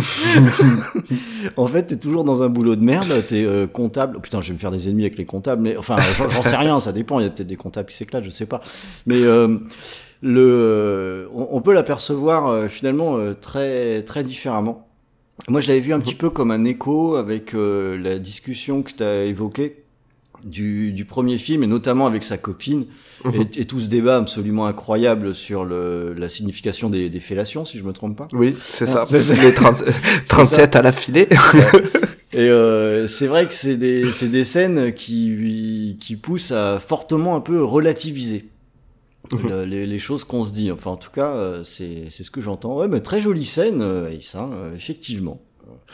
En 1.57 1.67
fait, 1.67 1.83
t'es 1.83 1.97
toujours 1.97 2.23
dans 2.23 2.41
un 2.45 2.49
boulot 2.49 2.77
de 2.77 2.85
merde, 2.85 3.27
t'es 3.27 3.45
euh, 3.45 3.67
comptable. 3.67 4.21
Putain, 4.21 4.41
je 4.41 4.49
vais 4.49 4.55
me 4.55 4.59
faire 4.61 4.71
des 4.71 4.89
ennemis 4.89 5.03
avec 5.03 5.19
les 5.19 5.25
comptables, 5.25 5.61
mais 5.61 5.77
enfin, 5.77 5.97
j'en 6.31 6.41
sais 6.41 6.55
rien, 6.55 6.79
ça 6.79 6.93
dépend. 6.93 7.19
Il 7.19 7.25
y 7.25 7.27
a 7.27 7.31
peut-être 7.31 7.49
des 7.49 7.57
comptables 7.57 7.89
qui 7.89 7.97
s'éclatent, 7.97 8.23
je 8.23 8.31
sais 8.31 8.47
pas. 8.47 8.63
Mais 9.07 9.21
euh, 9.21 9.59
le, 10.23 11.29
on, 11.35 11.49
on 11.51 11.61
peut 11.63 11.73
l'apercevoir 11.73 12.47
euh, 12.47 12.69
finalement 12.69 13.19
très 13.41 14.03
très 14.03 14.23
différemment. 14.23 14.87
Moi, 15.49 15.61
je 15.61 15.67
l'avais 15.67 15.81
vu 15.81 15.93
un 15.93 15.99
petit 15.99 16.15
peu 16.15 16.31
comme 16.31 16.53
un 16.53 16.65
écho 16.65 17.17
avec 17.17 17.55
la 17.55 18.21
discussion 18.21 18.83
que 18.83 18.93
tu 18.93 19.03
as 19.03 19.25
évoquée 19.25 19.83
du, 20.45 20.93
du 20.93 21.05
premier 21.05 21.39
film, 21.39 21.63
et 21.63 21.67
notamment 21.67 22.07
avec 22.07 22.25
sa 22.25 22.37
copine, 22.39 22.87
Mhm. 23.25 23.35
et, 23.57 23.61
et 23.61 23.65
tout 23.67 23.79
ce 23.79 23.89
débat 23.89 24.17
absolument 24.17 24.67
incroyable 24.67 25.35
sur 25.35 25.65
le, 25.65 26.13
la 26.15 26.29
signification 26.29 26.91
des, 26.91 27.09
des 27.09 27.21
fellations, 27.21 27.65
si 27.65 27.79
je 27.79 27.85
me 27.85 27.93
trompe 27.93 28.17
pas. 28.19 28.27
Oui, 28.33 28.57
c'est 28.65 28.87
ça. 28.87 29.03
Ah, 29.03 29.07
c'est. 29.07 29.41
Les 29.41 29.55
30 29.55 29.85
37 30.27 30.75
à 30.77 30.83
la 30.83 30.91
filée. 30.93 31.29
Et 32.35 32.49
euh, 32.49 33.07
c'est 33.07 33.27
vrai 33.27 33.47
que 33.47 33.55
c'est 33.55 33.77
des, 33.77 34.45
scènes 34.45 34.93
qui, 34.95 35.99
qui 36.01 36.17
poussent 36.17 36.51
à 36.53 36.81
fortement 36.81 37.37
un 37.37 37.41
peu 37.41 37.63
relativiser 37.63 38.47
Mhm. 39.33 39.49
le- 39.49 39.65
les, 39.65 39.87
les 39.87 39.99
choses 40.01 40.25
qu'on 40.25 40.45
se 40.45 40.53
dit. 40.53 40.73
Enfin, 40.73 40.91
en 40.91 40.97
tout 40.97 41.11
cas, 41.13 41.29
euh, 41.37 41.63
c'est 41.65 42.11
ce 42.11 42.31
que 42.31 42.41
j'entends. 42.41 42.77
Ouais, 42.79 42.89
mais 42.89 43.01
très 43.01 43.21
jolie 43.21 43.45
scène, 43.45 43.81
euh, 43.81 44.09
Aïs, 44.09 44.35
euh, 44.35 44.75
effectivement. 44.75 45.41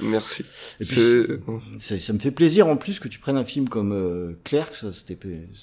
Merci. 0.03 0.45
Et 0.81 0.85
puis, 0.85 1.99
Ça 1.99 2.13
me 2.13 2.19
fait 2.19 2.31
plaisir 2.31 2.67
en 2.69 2.77
plus 2.77 3.01
que 3.01 3.09
tu 3.09 3.19
prennes 3.19 3.37
un 3.37 3.45
film 3.45 3.69
comme 3.69 3.93
euh, 3.93 4.39
Clerks, 4.45 4.85
c'était 4.93 5.19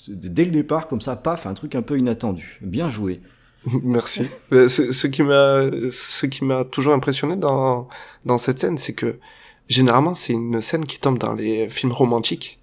dès 0.07 0.45
le 0.45 0.51
départ 0.51 0.87
comme 0.87 1.01
ça, 1.01 1.15
paf, 1.15 1.45
un 1.45 1.53
truc 1.53 1.75
un 1.75 1.81
peu 1.81 1.97
inattendu. 1.97 2.59
Bien 2.61 2.89
joué. 2.89 3.21
Merci. 3.83 4.27
Ce, 4.51 4.67
ce 4.67 5.07
qui 5.07 5.23
m'a, 5.23 5.69
ce 5.89 6.25
qui 6.25 6.45
m'a 6.45 6.63
toujours 6.63 6.93
impressionné 6.93 7.35
dans 7.35 7.87
dans 8.25 8.37
cette 8.37 8.59
scène, 8.59 8.77
c'est 8.77 8.93
que 8.93 9.17
généralement 9.67 10.15
c'est 10.15 10.33
une 10.33 10.61
scène 10.61 10.85
qui 10.85 10.99
tombe 10.99 11.17
dans 11.17 11.33
les 11.33 11.69
films 11.69 11.91
romantiques. 11.91 12.59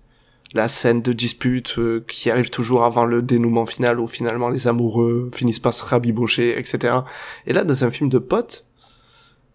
La 0.55 0.69
scène 0.69 1.01
de 1.01 1.15
dispute 1.15 1.79
euh, 1.79 2.05
qui 2.07 2.31
arrive 2.31 2.51
toujours 2.51 2.85
avant 2.85 3.07
le 3.07 3.23
dénouement 3.23 3.65
final 3.65 3.99
où 3.99 4.07
finalement 4.07 4.51
les 4.51 4.69
amoureux 4.69 5.31
finissent 5.33 5.61
par 5.61 5.73
se 5.73 5.83
rabibocher, 5.83 6.59
etc. 6.59 6.99
Et 7.47 7.55
là, 7.55 7.65
dans 7.65 7.85
un 7.85 7.91
film 7.91 8.11
de 8.11 8.19
potes, 8.19 8.67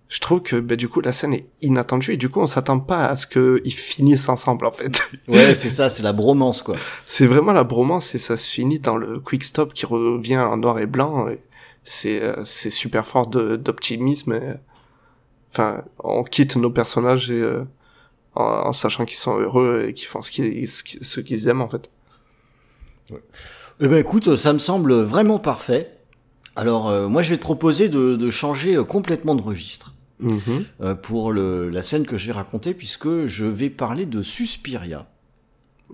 je 0.09 0.19
trouve 0.19 0.41
que 0.41 0.55
bah, 0.57 0.75
du 0.77 0.87
coup 0.87 1.01
la 1.01 1.11
scène 1.11 1.33
est 1.33 1.47
inattendue 1.61 2.13
et 2.13 2.17
du 2.17 2.29
coup 2.29 2.39
on 2.39 2.47
s'attend 2.47 2.79
pas 2.79 3.07
à 3.07 3.15
ce 3.17 3.27
qu'ils 3.27 3.73
finissent 3.73 4.29
ensemble 4.29 4.65
en 4.65 4.71
fait. 4.71 5.01
Ouais, 5.27 5.53
c'est 5.53 5.69
ça, 5.69 5.89
c'est 5.89 6.03
la 6.03 6.13
bromance 6.13 6.61
quoi. 6.61 6.77
C'est 7.05 7.25
vraiment 7.25 7.51
la 7.51 7.63
bromance 7.65 8.15
et 8.15 8.19
ça 8.19 8.37
se 8.37 8.49
finit 8.49 8.79
dans 8.79 8.95
le 8.97 9.19
quick 9.19 9.43
stop 9.43 9.73
qui 9.73 9.85
revient 9.85 10.37
en 10.37 10.57
noir 10.57 10.79
et 10.79 10.85
blanc. 10.85 11.27
C'est 11.83 12.21
euh, 12.23 12.43
c'est 12.45 12.69
super 12.69 13.05
fort 13.05 13.27
d'optimisme. 13.27 14.39
Enfin, 15.51 15.83
on 16.03 16.23
quitte 16.23 16.55
nos 16.57 16.69
personnages 16.69 17.29
et 17.31 17.41
euh, 17.41 17.63
en, 18.35 18.43
en 18.43 18.73
sachant 18.73 19.05
qu'ils 19.05 19.17
sont 19.17 19.37
heureux 19.37 19.85
et 19.89 19.93
qu'ils 19.93 20.07
font 20.07 20.21
ce 20.21 20.31
qu'ils 20.31 20.67
ce 20.69 21.19
qu'ils- 21.21 21.47
aiment 21.49 21.61
en 21.61 21.69
fait. 21.69 21.89
Eh 23.79 23.87
ben 23.87 23.97
écoute, 23.97 24.35
ça 24.37 24.53
me 24.53 24.59
semble 24.59 24.93
vraiment 25.01 25.39
parfait. 25.39 25.91
Alors 26.55 26.87
euh, 26.89 27.07
moi 27.07 27.21
je 27.21 27.29
vais 27.29 27.37
te 27.37 27.41
proposer 27.41 27.87
de, 27.87 28.15
de 28.15 28.29
changer 28.31 28.75
euh, 28.75 28.83
complètement 28.83 29.35
de 29.35 29.41
registre 29.43 29.93
Mhm. 30.19 30.65
euh, 30.81 30.95
pour 30.95 31.31
le, 31.31 31.69
la 31.69 31.83
scène 31.83 32.05
que 32.05 32.17
je 32.17 32.27
vais 32.27 32.33
raconter 32.33 32.73
puisque 32.73 33.27
je 33.27 33.45
vais 33.45 33.69
parler 33.69 34.05
de 34.05 34.21
Suspiria. 34.21 35.07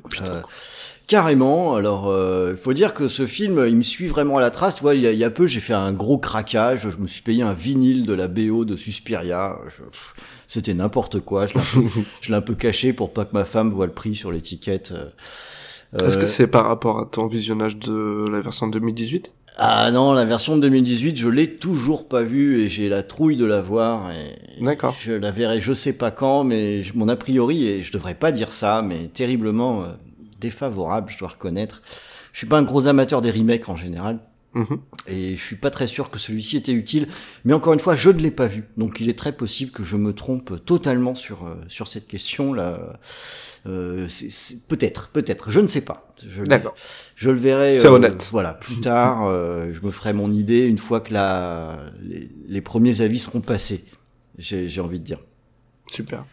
Putain. 0.10 0.26
Euh, 0.32 0.42
Carrément. 1.08 1.76
Alors, 1.76 2.08
euh, 2.10 2.52
il 2.52 2.58
faut 2.58 2.74
dire 2.74 2.94
que 2.94 3.08
ce 3.10 3.28
film, 3.28 3.64
il 3.68 3.76
me 3.76 3.84
suit 3.84 4.08
vraiment 4.08 4.38
à 4.38 4.42
la 4.42 4.50
trace. 4.52 4.76
Tu 4.76 4.82
vois, 4.82 4.96
il 4.96 5.02
y 5.02 5.08
a, 5.08 5.12
il 5.12 5.20
y 5.20 5.24
a 5.26 5.30
peu, 5.30 5.46
j'ai 5.48 5.60
fait 5.60 5.74
un 5.74 5.92
gros 5.92 6.18
craquage. 6.18 6.90
Je 6.90 6.98
me 6.98 7.08
suis 7.08 7.22
payé 7.22 7.44
un 7.44 7.54
vinyle 7.54 8.06
de 8.06 8.14
la 8.14 8.28
BO 8.30 8.64
de 8.66 8.78
Suspiria. 8.78 9.58
Je- 9.66 9.84
pff, 9.84 10.16
C'était 10.48 10.74
n'importe 10.74 11.20
quoi. 11.20 11.46
Je 11.46 11.56
l'ai 11.56 11.60
un, 11.60 11.64
peu- 11.82 11.90
je 12.22 12.30
l'ai 12.30 12.36
un 12.36 12.42
peu 12.42 12.56
caché 12.56 12.94
pour 12.94 13.12
pas 13.12 13.26
que 13.26 13.34
ma 13.34 13.44
femme 13.46 13.70
voie 13.70 13.86
le 13.86 13.92
prix 13.92 14.16
sur 14.16 14.32
l'étiquette. 14.32 14.92
euh. 14.94 15.10
Est-ce 16.08 16.18
que 16.18 16.24
Euh, 16.24 16.28
c'est 16.28 16.48
par 16.48 16.66
rapport 16.66 17.00
à 17.00 17.06
ton 17.06 17.28
visionnage 17.28 17.78
de 17.78 18.26
la 18.32 18.40
version 18.40 18.68
2018 18.68 19.32
Ah 19.58 19.92
non, 19.92 20.14
la 20.14 20.26
version 20.26 20.56
de 20.56 20.62
2018, 20.62 21.16
je 21.18 21.28
l'ai 21.28 21.56
toujours 21.56 22.08
pas 22.08 22.24
vue 22.24 22.62
et 22.62 22.70
j'ai 22.70 22.90
la 22.90 23.04
trouille 23.04 23.36
de 23.36 23.46
la 23.46 23.62
voir. 23.62 24.10
D'accord. 24.60 24.96
Je 25.00 25.12
la 25.12 25.30
verrai 25.32 25.62
je 25.62 25.74
sais 25.74 25.94
pas 25.94 26.10
quand, 26.12 26.44
mais 26.44 26.82
je- 26.82 26.94
mon 26.96 27.08
a 27.08 27.16
priori, 27.16 27.68
et 27.68 27.84
je 27.84 27.92
devrais 27.92 28.16
pas 28.16 28.32
dire 28.32 28.52
ça, 28.52 28.82
mais 28.82 29.08
terriblement 29.14 29.84
euh, 29.84 29.88
défavorable, 30.40 31.12
je 31.12 31.20
dois 31.20 31.28
reconnaître. 31.30 31.82
Je 32.32 32.40
suis 32.40 32.48
pas 32.48 32.58
un 32.58 32.64
gros 32.64 32.88
amateur 32.88 33.22
des 33.22 33.30
remakes 33.30 33.70
en 33.70 33.76
général. 33.76 34.18
Mhm. 34.54 34.80
Et 35.08 35.36
je 35.36 35.42
suis 35.44 35.56
pas 35.56 35.72
très 35.72 35.88
sûr 35.88 36.12
que 36.12 36.20
celui-ci 36.20 36.58
était 36.58 36.74
utile, 36.74 37.08
mais 37.44 37.54
encore 37.54 37.74
une 37.74 37.80
fois, 37.80 37.96
je 37.96 38.10
ne 38.10 38.20
l'ai 38.20 38.32
pas 38.32 38.48
vu, 38.48 38.66
donc 38.78 39.00
il 39.00 39.10
est 39.10 39.18
très 39.18 39.32
possible 39.32 39.72
que 39.72 39.84
je 39.84 39.96
me 39.96 40.14
trompe 40.14 40.64
totalement 40.66 41.16
sur 41.16 41.46
euh, 41.46 41.56
sur 41.68 41.88
cette 41.88 42.08
question 42.08 42.54
là. 42.54 43.00
Euh, 43.66 44.08
peut-être, 44.68 45.10
peut-être, 45.10 45.50
je 45.50 45.60
ne 45.62 45.68
sais 45.68 45.82
pas. 45.82 46.08
D'accord. 46.46 46.76
je 47.16 47.30
le 47.30 47.38
verrai. 47.38 47.80
C'est 47.80 47.88
honnête. 47.88 48.28
Voilà, 48.32 48.54
plus 48.54 48.82
tard, 48.82 49.26
euh, 49.26 49.72
je 49.74 49.82
me 49.86 49.92
ferai 49.92 50.14
mon 50.14 50.32
idée 50.32 50.68
une 50.68 50.78
fois 50.78 51.00
que 51.00 51.14
la 51.14 51.78
les, 52.02 52.30
les 52.48 52.62
premiers 52.62 53.02
avis 53.02 53.20
seront 53.20 53.42
passés. 53.42 53.86
J'ai 54.38 54.68
j'ai 54.68 54.82
envie 54.82 55.00
de 55.00 55.06
dire. 55.06 55.20
Super. 55.88 56.26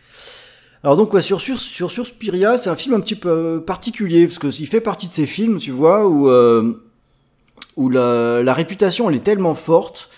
Alors 0.83 0.97
donc 0.97 1.13
ouais, 1.13 1.21
sur, 1.21 1.41
sur, 1.41 1.59
sur 1.59 1.91
Suspiria, 1.91 2.57
c'est 2.57 2.71
un 2.71 2.77
film 2.77 2.95
un 2.95 3.01
petit 3.01 3.15
peu 3.15 3.29
euh, 3.29 3.61
particulier, 3.61 4.27
parce 4.27 4.39
qu'il 4.39 4.67
fait 4.67 4.81
partie 4.81 5.07
de 5.07 5.13
ces 5.13 5.27
films, 5.27 5.59
tu 5.59 5.73
vois, 5.73 6.09
où, 6.09 6.31
euh, 6.31 6.75
où 7.77 7.89
la, 7.89 8.43
la 8.43 8.55
réputation 8.55 9.09
elle 9.09 9.17
est 9.17 9.25
tellement 9.25 9.55
forte 9.55 10.09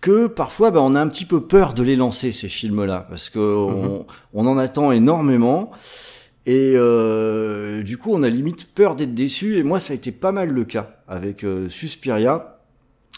que 0.00 0.26
parfois 0.26 0.70
bah, 0.70 0.80
on 0.82 0.94
a 0.94 1.00
un 1.00 1.08
petit 1.08 1.24
peu 1.24 1.40
peur 1.40 1.72
de 1.72 1.82
les 1.82 1.96
lancer, 1.96 2.32
ces 2.32 2.48
films-là, 2.48 3.06
parce 3.08 3.30
que 3.30 3.38
on, 3.38 4.06
on 4.34 4.46
en 4.46 4.58
attend 4.58 4.92
énormément, 4.92 5.70
et 6.44 6.74
euh, 6.76 7.82
du 7.82 7.96
coup 7.96 8.12
on 8.12 8.22
a 8.22 8.28
limite 8.28 8.66
peur 8.74 8.96
d'être 8.96 9.14
déçu, 9.14 9.56
et 9.56 9.62
moi 9.62 9.80
ça 9.80 9.92
a 9.92 9.96
été 9.96 10.12
pas 10.12 10.30
mal 10.30 10.50
le 10.50 10.64
cas 10.64 10.96
avec 11.08 11.42
euh, 11.42 11.70
Suspiria. 11.70 12.58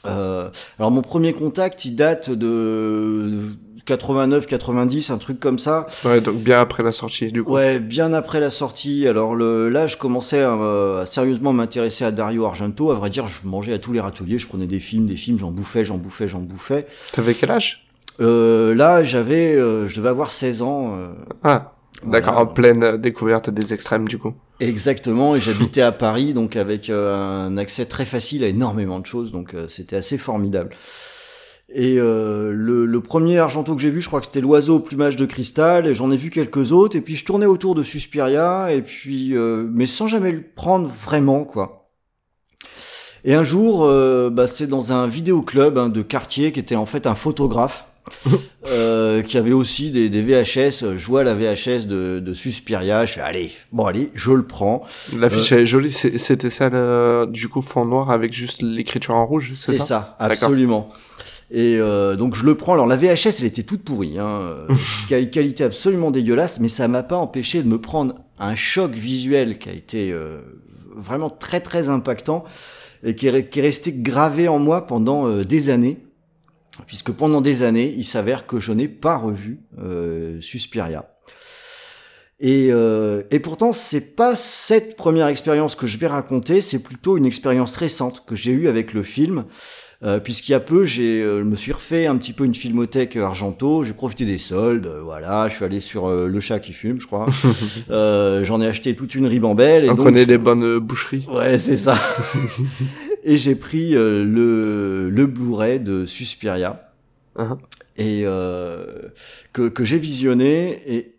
Euh, 0.04 0.48
alors 0.78 0.92
mon 0.92 1.02
premier 1.02 1.32
contact, 1.32 1.84
il 1.86 1.96
date 1.96 2.30
de 2.30 3.56
89, 3.86 4.46
90, 4.46 5.10
un 5.10 5.16
truc 5.18 5.40
comme 5.40 5.58
ça. 5.58 5.86
Ouais, 6.04 6.20
donc 6.20 6.36
bien 6.36 6.60
après 6.60 6.82
la 6.82 6.92
sortie 6.92 7.32
du 7.32 7.42
coup. 7.42 7.52
Ouais, 7.52 7.78
bien 7.78 8.12
après 8.12 8.40
la 8.40 8.50
sortie. 8.50 9.06
Alors 9.08 9.34
le, 9.34 9.68
là, 9.70 9.86
je 9.86 9.96
commençais 9.96 10.42
à, 10.42 10.50
euh, 10.52 11.02
à 11.02 11.06
sérieusement 11.06 11.52
m'intéresser 11.54 12.04
à 12.04 12.10
Dario 12.10 12.44
Argento. 12.44 12.90
À 12.90 12.94
vrai 12.94 13.08
dire, 13.10 13.26
je 13.26 13.46
mangeais 13.48 13.72
à 13.72 13.78
tous 13.78 13.92
les 13.92 14.00
râteliers, 14.00 14.38
je 14.38 14.46
prenais 14.46 14.66
des 14.66 14.80
films, 14.80 15.06
des 15.06 15.16
films, 15.16 15.38
j'en 15.38 15.50
bouffais, 15.52 15.84
j'en 15.84 15.96
bouffais, 15.96 16.28
j'en 16.28 16.40
bouffais. 16.40 16.86
T'avais 17.12 17.34
quel 17.34 17.50
âge? 17.50 17.86
Euh, 18.20 18.74
là, 18.74 19.04
j'avais, 19.04 19.54
euh, 19.54 19.88
je 19.88 19.96
devais 19.96 20.08
avoir 20.08 20.30
16 20.30 20.62
ans. 20.62 20.94
euh, 20.98 21.08
Ah, 21.44 21.72
d'accord, 22.04 22.34
Voilà. 22.34 22.50
en 22.50 22.52
pleine 22.52 22.82
euh, 22.82 22.96
découverte 22.96 23.50
des 23.50 23.72
extrêmes 23.72 24.08
du 24.08 24.18
coup. 24.18 24.32
Exactement, 24.58 25.36
et 25.36 25.40
j'habitais 25.46 25.82
à 25.82 25.92
Paris, 25.92 26.32
donc 26.32 26.56
avec 26.56 26.88
un 26.90 27.56
accès 27.58 27.84
très 27.84 28.06
facile 28.06 28.42
à 28.42 28.48
énormément 28.48 28.98
de 29.00 29.06
choses, 29.06 29.30
donc 29.32 29.54
euh, 29.54 29.68
c'était 29.68 29.96
assez 29.96 30.16
formidable. 30.18 30.70
Et 31.68 31.98
euh, 31.98 32.52
le, 32.52 32.86
le 32.86 33.00
premier 33.00 33.38
Argento 33.38 33.74
que 33.74 33.82
j'ai 33.82 33.90
vu, 33.90 34.00
je 34.00 34.06
crois 34.06 34.20
que 34.20 34.26
c'était 34.26 34.40
l'oiseau 34.40 34.76
au 34.76 34.80
plumage 34.80 35.16
de 35.16 35.26
cristal, 35.26 35.86
et 35.86 35.94
j'en 35.94 36.12
ai 36.12 36.16
vu 36.16 36.30
quelques 36.30 36.72
autres, 36.72 36.96
et 36.96 37.00
puis 37.00 37.16
je 37.16 37.24
tournais 37.24 37.46
autour 37.46 37.74
de 37.74 37.82
Suspiria, 37.82 38.72
et 38.72 38.82
puis 38.82 39.36
euh, 39.36 39.68
mais 39.72 39.86
sans 39.86 40.06
jamais 40.06 40.30
le 40.30 40.42
prendre 40.42 40.86
vraiment, 40.86 41.44
quoi. 41.44 41.86
Et 43.26 43.34
un 43.34 43.42
jour, 43.42 43.84
euh, 43.84 44.30
bah, 44.30 44.46
c'est 44.46 44.68
dans 44.68 44.92
un 44.92 45.08
vidéoclub 45.08 45.76
hein, 45.76 45.88
de 45.88 46.00
quartier 46.00 46.52
qui 46.52 46.60
était 46.60 46.76
en 46.76 46.86
fait 46.86 47.06
un 47.06 47.16
photographe. 47.16 47.86
euh, 48.68 49.20
qui 49.20 49.36
avait 49.36 49.52
aussi 49.52 49.90
des, 49.90 50.08
des, 50.08 50.22
VHS. 50.22 50.96
Je 50.96 51.06
vois 51.06 51.24
la 51.24 51.34
VHS 51.34 51.86
de, 51.86 52.20
de 52.20 52.34
Suspiria. 52.34 53.04
Je 53.04 53.14
fais 53.14 53.20
allez, 53.20 53.50
bon 53.72 53.84
allez, 53.84 54.12
je 54.14 54.30
le 54.30 54.46
prends. 54.46 54.84
L'affiche 55.18 55.50
euh, 55.50 55.62
est 55.62 55.66
jolie. 55.66 55.90
C'était 55.90 56.48
celle 56.48 57.26
du 57.26 57.48
coup 57.48 57.62
fond 57.62 57.84
noir 57.84 58.12
avec 58.12 58.32
juste 58.32 58.62
l'écriture 58.62 59.16
en 59.16 59.26
rouge. 59.26 59.50
C'est 59.52 59.78
ça, 59.78 59.84
ça 59.84 60.16
absolument. 60.20 60.88
Et 61.50 61.76
euh, 61.78 62.16
donc 62.16 62.34
je 62.34 62.44
le 62.44 62.56
prends. 62.56 62.72
Alors 62.72 62.86
la 62.86 62.96
VHS, 62.96 63.38
elle 63.38 63.46
était 63.46 63.62
toute 63.62 63.82
pourrie, 63.82 64.18
hein, 64.18 64.66
qualité 65.08 65.64
absolument 65.64 66.10
dégueulasse, 66.10 66.60
mais 66.60 66.68
ça 66.68 66.88
m'a 66.88 67.02
pas 67.02 67.16
empêché 67.16 67.62
de 67.62 67.68
me 67.68 67.80
prendre 67.80 68.16
un 68.38 68.54
choc 68.54 68.92
visuel 68.92 69.58
qui 69.58 69.68
a 69.68 69.72
été 69.72 70.12
euh, 70.12 70.40
vraiment 70.94 71.30
très 71.30 71.60
très 71.60 71.88
impactant 71.88 72.44
et 73.04 73.14
qui 73.14 73.28
est, 73.28 73.48
qui 73.48 73.60
est 73.60 73.62
resté 73.62 73.92
gravé 73.92 74.48
en 74.48 74.58
moi 74.58 74.86
pendant 74.86 75.26
euh, 75.28 75.44
des 75.44 75.70
années, 75.70 75.98
puisque 76.86 77.12
pendant 77.12 77.40
des 77.40 77.62
années, 77.62 77.92
il 77.96 78.04
s'avère 78.04 78.46
que 78.46 78.58
je 78.58 78.72
n'ai 78.72 78.88
pas 78.88 79.16
revu 79.16 79.60
euh, 79.78 80.40
Suspiria. 80.40 81.12
Et, 82.38 82.68
euh, 82.70 83.22
et 83.30 83.38
pourtant, 83.38 83.72
c'est 83.72 84.14
pas 84.14 84.36
cette 84.36 84.96
première 84.96 85.28
expérience 85.28 85.74
que 85.74 85.86
je 85.86 85.96
vais 85.96 86.06
raconter, 86.06 86.60
c'est 86.60 86.82
plutôt 86.82 87.16
une 87.16 87.24
expérience 87.24 87.76
récente 87.76 88.24
que 88.26 88.34
j'ai 88.34 88.52
eue 88.52 88.68
avec 88.68 88.92
le 88.92 89.02
film. 89.02 89.46
Euh, 90.02 90.20
puisqu'il 90.20 90.52
y 90.52 90.54
a 90.54 90.60
peu, 90.60 90.84
j'ai, 90.84 91.22
euh, 91.22 91.38
je 91.38 91.44
me 91.44 91.56
suis 91.56 91.72
refait 91.72 92.06
un 92.06 92.16
petit 92.16 92.34
peu 92.34 92.44
une 92.44 92.54
filmothèque 92.54 93.16
Argento, 93.16 93.82
j'ai 93.82 93.94
profité 93.94 94.26
des 94.26 94.36
soldes, 94.36 94.86
euh, 94.86 95.00
voilà, 95.00 95.48
je 95.48 95.54
suis 95.54 95.64
allé 95.64 95.80
sur 95.80 96.10
Le 96.10 96.40
Chat 96.40 96.58
qui 96.60 96.74
fume, 96.74 97.00
je 97.00 97.06
crois. 97.06 97.26
j'en 97.88 98.60
ai 98.60 98.66
acheté 98.66 98.94
toute 98.94 99.14
une 99.14 99.26
ribambelle. 99.26 99.86
Et 99.86 99.90
On 99.90 99.96
connaît 99.96 100.26
les 100.26 100.38
bonnes 100.38 100.78
boucheries. 100.78 101.26
Ouais, 101.32 101.56
c'est 101.56 101.78
ça. 101.78 101.96
et 103.24 103.38
j'ai 103.38 103.54
pris 103.54 103.92
le, 103.92 105.08
le 105.08 105.26
Blu-ray 105.26 105.80
de 105.80 106.04
Suspiria. 106.04 106.92
Uh-huh. 107.38 107.56
Et 107.98 108.24
que, 109.52 109.68
que 109.68 109.84
j'ai 109.84 109.98
visionné 109.98 110.78
et 110.86 111.16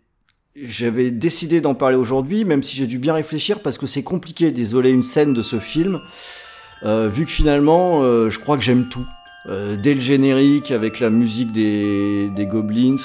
j'avais 0.64 1.10
décidé 1.10 1.60
d'en 1.60 1.74
parler 1.74 1.96
aujourd'hui, 1.96 2.44
même 2.44 2.62
si 2.62 2.76
j'ai 2.76 2.86
dû 2.86 2.98
bien 2.98 3.14
réfléchir 3.14 3.60
parce 3.60 3.78
que 3.78 3.86
c'est 3.86 4.02
compliqué 4.02 4.50
d'isoler 4.50 4.90
une 4.90 5.02
scène 5.02 5.32
de 5.34 5.42
ce 5.42 5.58
film. 5.58 6.00
Euh, 6.84 7.08
vu 7.08 7.24
que 7.24 7.30
finalement, 7.30 8.02
euh, 8.02 8.30
je 8.30 8.38
crois 8.38 8.56
que 8.56 8.62
j'aime 8.62 8.86
tout. 8.88 9.06
Euh, 9.48 9.76
dès 9.76 9.94
le 9.94 10.00
générique, 10.00 10.70
avec 10.70 11.00
la 11.00 11.10
musique 11.10 11.52
des, 11.52 12.28
des 12.28 12.46
Goblins, 12.46 12.96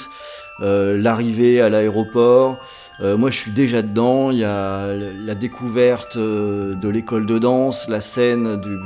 l'arrivée 0.60 1.60
à 1.60 1.68
l'aéroport, 1.68 2.58
moi, 3.00 3.30
je 3.30 3.38
suis 3.38 3.50
déjà 3.50 3.82
dedans. 3.82 4.30
Il 4.30 4.38
y 4.38 4.44
a 4.44 4.94
la 4.94 5.34
découverte 5.34 6.16
de 6.16 6.88
l'école 6.88 7.26
de 7.26 7.38
danse, 7.38 7.88
la 7.88 8.00
scène 8.00 8.56
du 8.60 8.78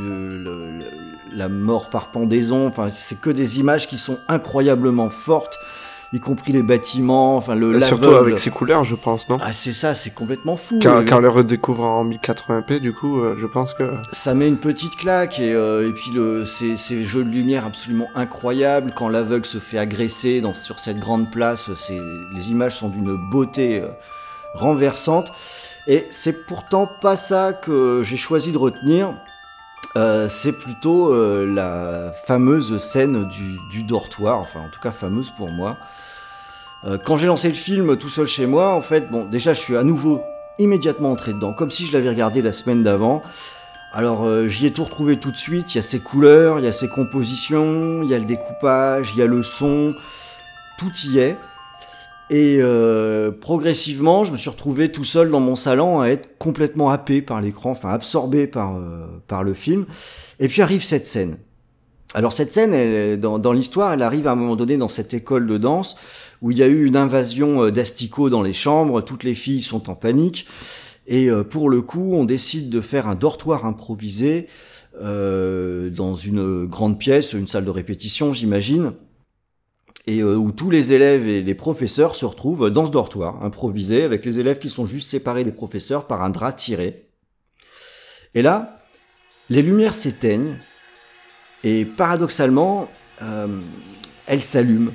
la 1.35 1.49
mort 1.51 1.91
par 1.91 2.11
pendaison. 2.11 2.67
Enfin, 2.67 2.89
c'est 2.91 3.21
que 3.21 3.29
des 3.29 3.61
images 3.61 3.87
qui 3.87 3.99
sont 3.99 4.19
incroyablement 4.29 5.11
fortes 5.11 5.59
y 6.13 6.21
compris 6.21 6.53
les 6.53 6.63
bâtiments, 6.63 7.37
enfin 7.37 7.55
le 7.55 7.81
Surtout 7.81 8.11
avec 8.11 8.39
ses 8.39 8.51
couleurs, 8.51 8.85
je 8.85 8.95
pense, 8.95 9.29
non 9.29 9.37
Ah 9.41 9.53
c'est 9.53 9.73
ça, 9.73 9.95
c'est 9.95 10.11
complètement 10.11 10.57
fou. 10.57 10.79
Quand, 10.83 11.05
quand 11.07 11.19
on 11.19 11.21
le 11.21 11.29
redécouvre 11.29 11.85
en 11.85 12.05
1080p, 12.05 12.81
du 12.81 12.93
coup, 12.93 13.21
euh, 13.21 13.37
je 13.41 13.47
pense 13.47 13.75
que... 13.75 13.93
Ça 14.13 14.35
met 14.35 14.49
une 14.49 14.57
petite 14.57 14.97
claque, 14.97 15.39
et, 15.39 15.53
euh, 15.53 15.89
et 15.89 15.93
puis 15.93 16.11
le, 16.15 16.45
ces, 16.45 16.77
ces 16.77 17.05
jeux 17.05 17.25
de 17.25 17.31
lumière 17.31 17.67
absolument 17.67 18.09
incroyables, 18.15 18.93
quand 18.97 19.09
l'aveugle 19.09 19.45
se 19.45 19.59
fait 19.59 19.79
agresser 19.79 20.41
dans, 20.41 20.55
sur 20.55 20.81
cette 20.81 20.99
grande 20.99 21.31
place, 21.31 21.69
les 22.35 22.51
images 22.51 22.77
sont 22.77 22.89
d'une 22.89 23.17
beauté 23.31 23.81
euh, 23.81 23.89
renversante. 24.55 25.33
Et 25.87 26.07
c'est 26.11 26.47
pourtant 26.47 26.87
pas 27.01 27.17
ça 27.17 27.53
que 27.53 28.03
j'ai 28.05 28.19
choisi 28.19 28.53
de 28.53 28.59
retenir. 28.59 29.15
Euh, 29.97 30.29
c'est 30.29 30.53
plutôt 30.53 31.13
euh, 31.13 31.47
la 31.47 32.13
fameuse 32.13 32.79
scène 32.79 33.25
du, 33.25 33.83
dortoir, 33.83 34.39
enfin 34.39 34.61
en 34.61 34.69
tout 34.69 34.81
cas 34.81 34.93
fameuse 34.93 35.31
pour 35.31 35.51
moi. 35.51 35.77
Euh, 36.85 36.99
quand 37.03 37.17
j'ai 37.17 37.27
lancé 37.27 37.49
le 37.49 37.55
film 37.55 37.97
tout 37.97 38.09
seul 38.09 38.27
chez 38.27 38.47
moi, 38.47 38.75
en 38.75 38.83
fait, 38.83 39.11
bon, 39.11 39.25
déjà 39.25 39.55
je 39.55 39.61
suis 39.61 39.77
à 39.77 39.83
nouveau 39.83 40.23
immédiatement 40.59 41.11
entré 41.11 41.33
dedans, 41.33 41.53
comme 41.53 41.71
si 41.71 41.87
je 41.87 41.93
l'avais 41.93 42.11
regardé 42.11 42.43
la 42.43 42.53
semaine 42.53 42.83
d'avant. 42.83 43.23
Alors 43.93 44.29
j'y 44.49 44.67
ai 44.67 44.71
tout 44.71 44.85
retrouvé 44.85 45.17
tout 45.17 45.31
de 45.31 45.37
suite, 45.37 45.75
il 45.75 45.79
y 45.79 45.81
a 45.81 45.83
ses 45.83 46.01
couleurs, 46.01 46.59
il 46.59 46.65
y 46.67 46.69
a 46.69 46.73
ses 46.73 46.89
compositions, 46.89 48.03
il 48.03 48.11
y 48.11 48.15
a 48.15 48.19
le 48.19 48.27
découpage, 48.27 49.13
il 49.15 49.19
y 49.19 49.23
a 49.23 49.27
le 49.27 49.43
son, 49.43 49.95
tout 50.77 50.93
y 51.07 51.19
est. 51.19 51.39
Et 52.31 52.59
euh, 52.61 53.31
progressivement, 53.31 54.25
je 54.25 54.33
me 54.33 54.37
suis 54.37 54.51
retrouvé 54.51 54.93
tout 54.93 55.05
seul 55.05 55.31
dans 55.31 55.41
mon 55.41 55.57
salon 55.57 56.01
à 56.01 56.09
être 56.09 56.37
complètement 56.39 56.91
happé 56.91 57.23
par 57.23 57.41
l'écran, 57.41 57.71
enfin 57.71 57.89
absorbé 57.89 58.47
par, 58.47 58.77
euh, 58.77 59.07
par 59.27 59.45
le 59.45 59.55
film. 59.55 59.87
Et 60.39 60.49
puis 60.49 60.61
arrive 60.61 60.85
cette 60.85 61.07
scène. 61.07 61.39
Alors 62.15 62.33
cette 62.33 62.53
scène, 62.53 62.73
elle, 62.73 63.21
dans, 63.21 63.39
dans 63.39 63.53
l'histoire, 63.53 63.93
elle 63.93 64.03
arrive 64.03 64.27
à 64.27 64.33
un 64.33 64.35
moment 64.35 64.57
donné 64.57 64.77
dans 64.77 64.89
cette 64.89 65.15
école 65.15 65.47
de 65.47 65.59
danse 65.59 65.97
où 66.41 66.51
il 66.51 66.59
y 66.59 66.63
a 66.63 66.67
eu 66.67 66.85
une 66.85 66.97
invasion 66.97 67.65
euh, 67.65 67.71
d'asticots 67.71 68.31
dans 68.31 68.43
les 68.43 68.53
chambres, 68.53 69.01
toutes 69.01 69.25
les 69.25 69.35
filles 69.35 69.63
sont 69.63 69.91
en 69.91 69.95
panique. 69.95 70.47
Et 71.07 71.31
euh, 71.31 71.43
pour 71.43 71.71
le 71.71 71.83
coup, 71.83 72.13
on 72.15 72.25
décide 72.25 72.71
de 72.71 72.81
faire 72.81 73.07
un 73.07 73.15
dortoir 73.15 73.65
improvisé 73.65 74.47
euh, 75.01 75.91
dans 75.91 76.15
une 76.15 76.67
grande 76.67 76.99
pièce, 76.99 77.33
une 77.33 77.49
salle 77.49 77.65
de 77.65 77.71
répétition, 77.71 78.33
j'imagine 78.33 78.93
et 80.09 80.23
euh, 80.23 80.37
où 80.37 80.53
tous 80.53 80.71
les 80.71 80.95
élèves 80.95 81.29
et 81.29 81.43
les 81.43 81.55
professeurs 81.55 82.17
se 82.17 82.25
retrouvent 82.25 82.71
dans 82.71 82.87
ce 82.87 82.91
dortoir 82.91 83.45
improvisé 83.45 84.05
avec 84.05 84.25
les 84.25 84.41
élèves 84.41 84.59
qui 84.59 84.71
sont 84.71 84.87
juste 84.87 85.11
séparés 85.11 85.45
des 85.45 85.53
professeurs 85.53 86.07
par 86.07 86.23
un 86.23 86.31
drap 86.31 86.53
tiré. 86.53 87.11
Et 88.35 88.41
là, 88.41 88.77
les 89.51 89.61
lumières 89.61 89.93
s'éteignent 89.93 90.57
et 91.63 91.85
paradoxalement, 91.85 92.89
euh, 93.21 93.61
elles 94.27 94.43
s'allument 94.43 94.93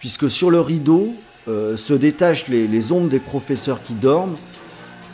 puisque 0.00 0.28
sur 0.28 0.50
le 0.50 0.60
rideau 0.60 1.14
euh, 1.46 1.76
se 1.76 1.94
détachent 1.94 2.48
les, 2.48 2.90
ombres 2.90 3.08
des 3.08 3.20
professeurs 3.20 3.80
qui 3.80 3.94
dorment, 3.94 4.36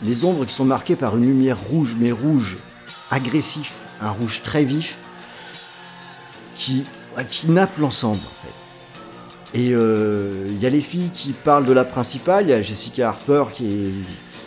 les 0.03 0.25
ombres 0.25 0.45
qui 0.45 0.53
sont 0.55 0.65
marquées 0.65 0.95
par 0.95 1.15
une 1.15 1.27
lumière 1.27 1.61
rouge 1.61 1.95
mais 1.99 2.11
rouge 2.11 2.57
agressif, 3.11 3.73
un 4.01 4.09
rouge 4.09 4.41
très 4.41 4.63
vif 4.63 4.97
qui, 6.55 6.85
qui 7.29 7.51
nappe 7.51 7.77
l'ensemble 7.77 8.21
en 8.25 8.47
fait. 8.47 8.66
Et 9.53 9.67
il 9.67 9.73
euh, 9.73 10.47
y 10.59 10.65
a 10.65 10.69
les 10.69 10.81
filles 10.81 11.09
qui 11.13 11.31
parlent 11.31 11.65
de 11.65 11.73
la 11.73 11.85
principale, 11.85 12.45
il 12.45 12.49
y 12.49 12.53
a 12.53 12.61
Jessica 12.61 13.09
Harper 13.09 13.45
qui, 13.53 13.93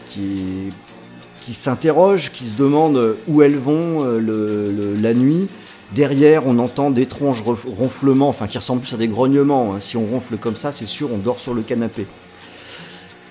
qui, 0.09 1.55
s'interroge, 1.55 2.31
qui 2.33 2.47
se 2.47 2.55
demande 2.55 3.17
où 3.27 3.43
elles 3.43 3.57
vont 3.57 4.05
euh, 4.05 4.97
la 5.01 5.15
nuit. 5.15 5.49
Derrière, 5.93 6.47
on 6.47 6.59
entend 6.59 6.91
d'étranges 6.91 7.43
ronflements, 7.43 8.29
enfin 8.29 8.47
qui 8.47 8.59
ressemblent 8.59 8.83
plus 8.83 8.95
à 8.95 8.97
des 8.97 9.09
grognements. 9.09 9.75
Hein. 9.75 9.79
Si 9.81 9.97
on 9.97 10.05
ronfle 10.05 10.37
comme 10.37 10.55
ça, 10.55 10.71
c'est 10.71 10.87
sûr, 10.87 11.09
on 11.13 11.19
dort 11.19 11.41
sur 11.41 11.55
le 11.55 11.63
canapé. 11.63 12.07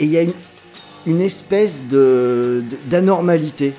Et 0.02 0.06
il 0.06 0.12
y 0.12 0.18
a 0.18 0.22
une, 0.22 0.34
une 1.06 1.22
espèce 1.22 1.84
de, 1.88 2.64
d'anormalité 2.88 3.74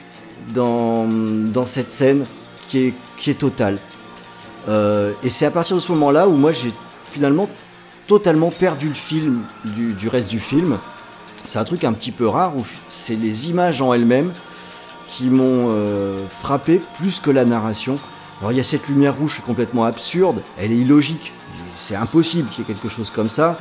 dans, 0.55 1.07
dans 1.07 1.67
cette 1.67 1.91
scène 1.91 2.25
qui 2.69 2.87
est, 2.87 2.95
qui 3.17 3.31
est 3.31 3.39
totale. 3.39 3.79
Euh, 4.69 5.13
et 5.23 5.29
c'est 5.29 5.47
à 5.47 5.51
partir 5.51 5.77
de 5.77 5.81
ce 5.81 5.93
moment-là 5.93 6.29
où 6.29 6.33
moi 6.33 6.53
j'ai 6.53 6.73
finalement 7.11 7.49
totalement 8.11 8.51
perdu 8.51 8.89
le 8.89 8.95
film 8.95 9.43
du, 9.65 10.09
reste 10.09 10.31
du 10.31 10.41
film. 10.41 10.79
C'est 11.47 11.61
un 11.61 11.65
truc 11.65 11.85
un 11.85 11.93
petit 11.93 12.11
peu 12.11 12.27
rare 12.27 12.57
où 12.57 12.67
c'est 12.89 13.15
les 13.15 13.51
images 13.51 13.81
en 13.81 13.95
elles-mêmes 13.95 14.33
qui 15.07 15.27
m'ont 15.27 15.69
euh, 15.69 16.27
frappé 16.41 16.83
plus 16.97 17.21
que 17.21 17.31
la 17.31 17.45
narration. 17.45 18.01
Alors 18.41 18.51
il 18.51 18.59
y 18.59 18.61
a 18.61 18.65
cette 18.65 18.89
lumière 18.89 19.17
rouge 19.17 19.37
qui 19.37 19.43
est 19.43 19.45
complètement 19.45 19.85
absurde, 19.85 20.43
elle 20.59 20.73
est 20.73 20.79
illogique, 20.79 21.33
c'est 21.77 21.95
impossible 21.95 22.49
qu'il 22.49 22.65
y 22.65 22.69
ait 22.69 22.75
quelque 22.75 22.89
chose 22.89 23.11
comme 23.11 23.31
ça. 23.31 23.57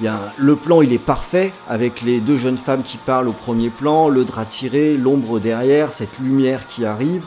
Il 0.00 0.06
y 0.06 0.08
a 0.08 0.18
le 0.36 0.56
plan 0.56 0.82
il 0.82 0.92
est 0.92 0.98
parfait 0.98 1.52
avec 1.68 2.02
les 2.02 2.18
deux 2.18 2.38
jeunes 2.38 2.58
femmes 2.58 2.82
qui 2.82 2.96
parlent 2.96 3.28
au 3.28 3.32
premier 3.32 3.70
plan, 3.70 4.08
le 4.08 4.24
drap 4.24 4.46
tiré, 4.46 4.96
l'ombre 4.96 5.38
derrière, 5.38 5.92
cette 5.92 6.18
lumière 6.18 6.66
qui 6.66 6.84
arrive. 6.84 7.22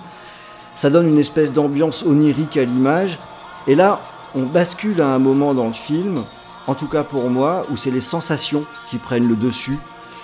Ça 0.75 0.89
donne 0.89 1.07
une 1.07 1.19
espèce 1.19 1.53
d'ambiance 1.53 2.03
onirique 2.03 2.57
à 2.57 2.65
l'image. 2.65 3.17
Et 3.65 3.75
là, 3.75 4.01
on 4.35 4.43
bascule 4.43 4.99
à 4.99 5.07
un 5.07 5.19
moment 5.19 5.53
dans 5.53 5.67
le 5.67 5.73
film 5.73 6.25
en 6.67 6.75
tout 6.75 6.87
cas 6.87 7.03
pour 7.03 7.29
moi, 7.29 7.65
où 7.71 7.77
c'est 7.77 7.91
les 7.91 8.01
sensations 8.01 8.63
qui 8.87 8.97
prennent 8.97 9.27
le 9.27 9.35
dessus, 9.35 9.77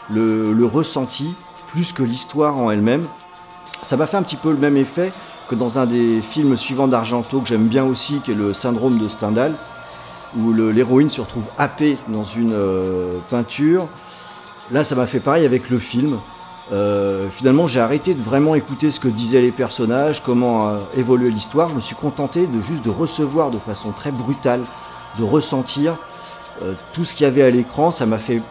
le, 0.10 0.66
ressenti, 0.66 1.34
plus 1.68 1.94
que 1.94 2.04
l'histoire 2.04 2.58
en 2.58 2.72
elle-même. 2.72 3.06
Ça 3.82 3.98
m'a 3.98 4.08
fait 4.08 4.18
un 4.18 4.24
petit 4.24 4.36
peu 4.36 4.52
le 4.52 4.58
même 4.58 4.78
effet 4.78 5.12
que 5.48 5.56
dans 5.56 5.80
un 5.80 5.86
des 5.86 6.22
films 6.22 6.56
suivants 6.58 6.88
d'Argento 6.88 7.40
que 7.40 7.48
j'aime 7.48 7.68
bien 7.68 7.84
aussi, 7.86 8.20
qui 8.20 8.32
est 8.32 8.36
le 8.36 8.54
syndrome 8.54 8.98
de 8.98 9.08
Stendhal, 9.08 9.56
où 10.38 10.54
l'héroïne 10.54 11.10
se 11.10 11.22
retrouve 11.22 11.48
happée 11.58 11.98
dans 12.08 12.24
une 12.24 12.54
euh, 12.54 13.18
peinture. 13.30 13.88
Là, 14.72 14.84
ça 14.84 14.96
m'a 14.96 15.06
fait 15.06 15.20
pareil 15.20 15.46
avec 15.46 15.70
le 15.70 15.78
film. 15.78 16.20
Euh, 16.72 17.28
finalement, 17.30 17.68
j'ai 17.68 17.82
arrêté 17.82 18.14
de 18.14 18.22
vraiment 18.22 18.56
écouter 18.56 18.92
ce 18.92 19.00
que 19.02 19.10
disaient 19.10 19.42
les 19.42 19.52
personnages, 19.52 20.24
comment 20.24 20.70
euh, 20.70 20.78
évoluait 20.96 21.30
l'histoire. 21.30 21.68
Je 21.68 21.76
me 21.76 21.82
suis 21.82 21.96
contenté 21.96 22.48
de 22.48 22.62
juste 22.62 22.86
de 22.86 22.90
recevoir 22.90 23.52
de 23.52 23.60
façon 23.60 23.92
très 23.92 24.12
brutale, 24.12 24.62
de 25.20 25.24
ressentir 25.24 25.98
euh, 26.62 26.74
tout 26.94 27.04
ce 27.04 27.14
qu'il 27.14 27.24
y 27.24 27.28
avait 27.28 27.44
à 27.44 27.50
l'écran, 27.50 27.92
ça 27.92 28.06
m'a 28.06 28.20
fait 28.20 28.42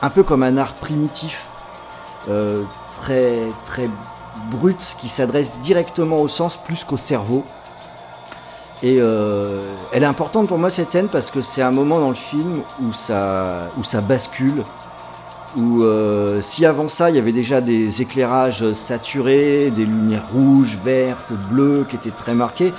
un 0.00 0.10
peu 0.10 0.22
comme 0.22 0.42
un 0.42 0.56
art 0.56 0.74
primitif, 0.74 1.46
euh, 2.28 2.62
très 3.02 3.34
très 3.64 3.90
brute 4.50 4.96
qui 4.98 5.08
s'adresse 5.08 5.58
directement 5.58 6.20
au 6.20 6.28
sens 6.28 6.56
plus 6.56 6.84
qu'au 6.84 6.96
cerveau. 6.96 7.44
Et 8.82 8.98
euh, 9.00 9.74
elle 9.92 10.04
est 10.04 10.06
importante 10.06 10.46
pour 10.46 10.58
moi 10.58 10.70
cette 10.70 10.88
scène 10.88 11.08
parce 11.08 11.30
que 11.30 11.40
c'est 11.40 11.62
un 11.62 11.72
moment 11.72 11.98
dans 11.98 12.10
le 12.10 12.14
film 12.14 12.62
où 12.80 12.92
ça, 12.92 13.68
bascule. 14.06 14.62
Où 15.56 15.82
si 16.40 16.64
avant 16.66 16.88
ça 16.88 17.10
il 17.10 17.16
y 17.16 17.18
avait 17.18 17.32
déjà 17.32 17.60
des 17.60 18.02
éclairages 18.02 18.72
saturés, 18.74 19.70
des 19.70 19.84
lumières 19.84 20.28
rouges, 20.32 20.78
vertes, 20.84 21.32
bleues 21.50 21.84
qui 21.88 21.96
étaient 21.96 22.10
très 22.10 22.34
marquées, 22.34 22.72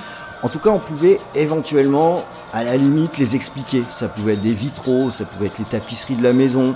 en 0.43 0.49
tout 0.49 0.59
cas 0.59 0.69
on 0.69 0.79
pouvait 0.79 1.19
éventuellement 1.35 2.23
à 2.53 2.63
la 2.63 2.77
limite 2.77 3.17
les 3.17 3.35
expliquer. 3.35 3.83
Ça 3.89 4.07
pouvait 4.07 4.33
être 4.33 4.41
des 4.41 4.53
vitraux, 4.53 5.09
ça 5.09 5.25
pouvait 5.25 5.47
être 5.47 5.59
les 5.59 5.65
tapisseries 5.65 6.15
de 6.15 6.23
la 6.23 6.33
maison. 6.33 6.75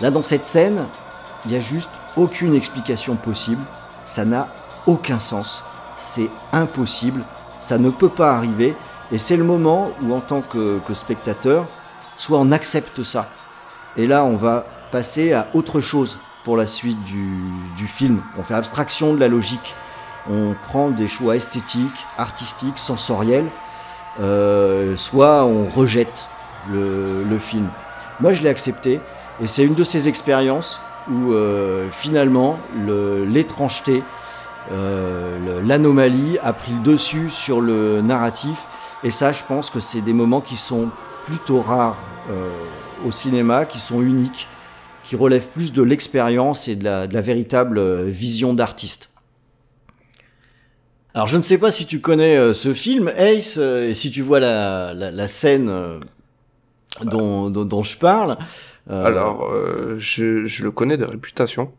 Là 0.00 0.10
dans 0.10 0.22
cette 0.22 0.46
scène, 0.46 0.86
il 1.44 1.52
n'y 1.52 1.56
a 1.56 1.60
juste 1.60 1.90
aucune 2.16 2.54
explication 2.54 3.16
possible. 3.16 3.62
Ça 4.06 4.24
n'a 4.24 4.48
aucun 4.86 5.18
sens. 5.18 5.64
C'est 5.98 6.30
impossible 6.52 7.22
ça 7.60 7.78
ne 7.78 7.90
peut 7.90 8.08
pas 8.08 8.32
arriver. 8.32 8.76
Et 9.10 9.18
c'est 9.18 9.36
le 9.36 9.44
moment 9.44 9.90
où, 10.02 10.14
en 10.14 10.20
tant 10.20 10.42
que, 10.42 10.80
spectateur, 10.92 11.66
soit 12.16 12.38
on 12.38 12.52
accepte 12.52 13.02
ça. 13.02 13.28
Et 13.96 14.06
là, 14.06 14.24
on 14.24 14.36
va 14.36 14.66
passer 14.92 15.32
à 15.32 15.48
autre 15.54 15.80
chose 15.80 16.18
pour 16.44 16.56
la 16.56 16.66
suite 16.66 17.02
du, 17.04 17.86
film. 17.86 18.22
On 18.36 18.42
fait 18.42 18.54
abstraction 18.54 19.14
de 19.14 19.20
la 19.20 19.28
logique. 19.28 19.74
On 20.28 20.54
prend 20.62 20.90
des 20.90 21.08
choix 21.08 21.36
esthétiques, 21.36 22.06
artistiques, 22.16 22.78
sensoriels. 22.78 23.46
Euh, 24.20 24.96
soit 24.96 25.44
on 25.44 25.66
rejette 25.66 26.26
le, 26.70 27.38
film. 27.38 27.68
Moi, 28.20 28.34
je 28.34 28.42
l'ai 28.42 28.48
accepté. 28.48 29.00
Et 29.40 29.46
c'est 29.46 29.64
une 29.64 29.74
de 29.74 29.84
ces 29.84 30.08
expériences 30.08 30.80
où 31.08 31.32
euh, 31.32 31.88
finalement 31.90 32.58
l'étrangeté, 33.26 34.02
euh, 34.70 35.62
l'anomalie 35.64 36.38
a 36.42 36.52
pris 36.52 36.72
le 36.72 36.80
dessus 36.80 37.30
sur 37.30 37.60
le 37.60 38.02
narratif. 38.02 38.66
Et 39.04 39.10
ça, 39.10 39.32
je 39.32 39.42
pense 39.44 39.70
que 39.70 39.80
c'est 39.80 40.00
des 40.00 40.12
moments 40.12 40.40
qui 40.40 40.56
sont 40.56 40.90
plutôt 41.24 41.60
rares 41.60 41.96
euh, 42.30 42.50
au 43.06 43.12
cinéma, 43.12 43.64
qui 43.64 43.78
sont 43.78 44.02
uniques, 44.02 44.48
qui 45.04 45.16
relèvent 45.16 45.48
plus 45.48 45.72
de 45.72 45.82
l'expérience 45.82 46.68
et 46.68 46.76
de 46.76 46.84
la, 46.84 47.06
véritable 47.20 47.78
euh, 47.78 48.04
vision 48.04 48.54
d'artiste. 48.54 49.07
Alors 51.18 51.26
je 51.26 51.36
ne 51.36 51.42
sais 51.42 51.58
pas 51.58 51.72
si 51.72 51.84
tu 51.84 52.00
connais 52.00 52.54
ce 52.54 52.72
film, 52.72 53.08
Ace, 53.16 53.56
et 53.56 53.92
si 53.92 54.12
tu 54.12 54.22
vois 54.22 54.38
la, 54.38 55.26
scène 55.26 55.68
dont, 57.02 57.50
dont, 57.50 57.82
je 57.82 57.98
parle. 57.98 58.38
Alors, 58.88 59.52
je, 59.98 60.46
je, 60.46 60.62
le 60.62 60.70
connais 60.70 60.96
de 60.96 61.04
réputation. 61.04 61.72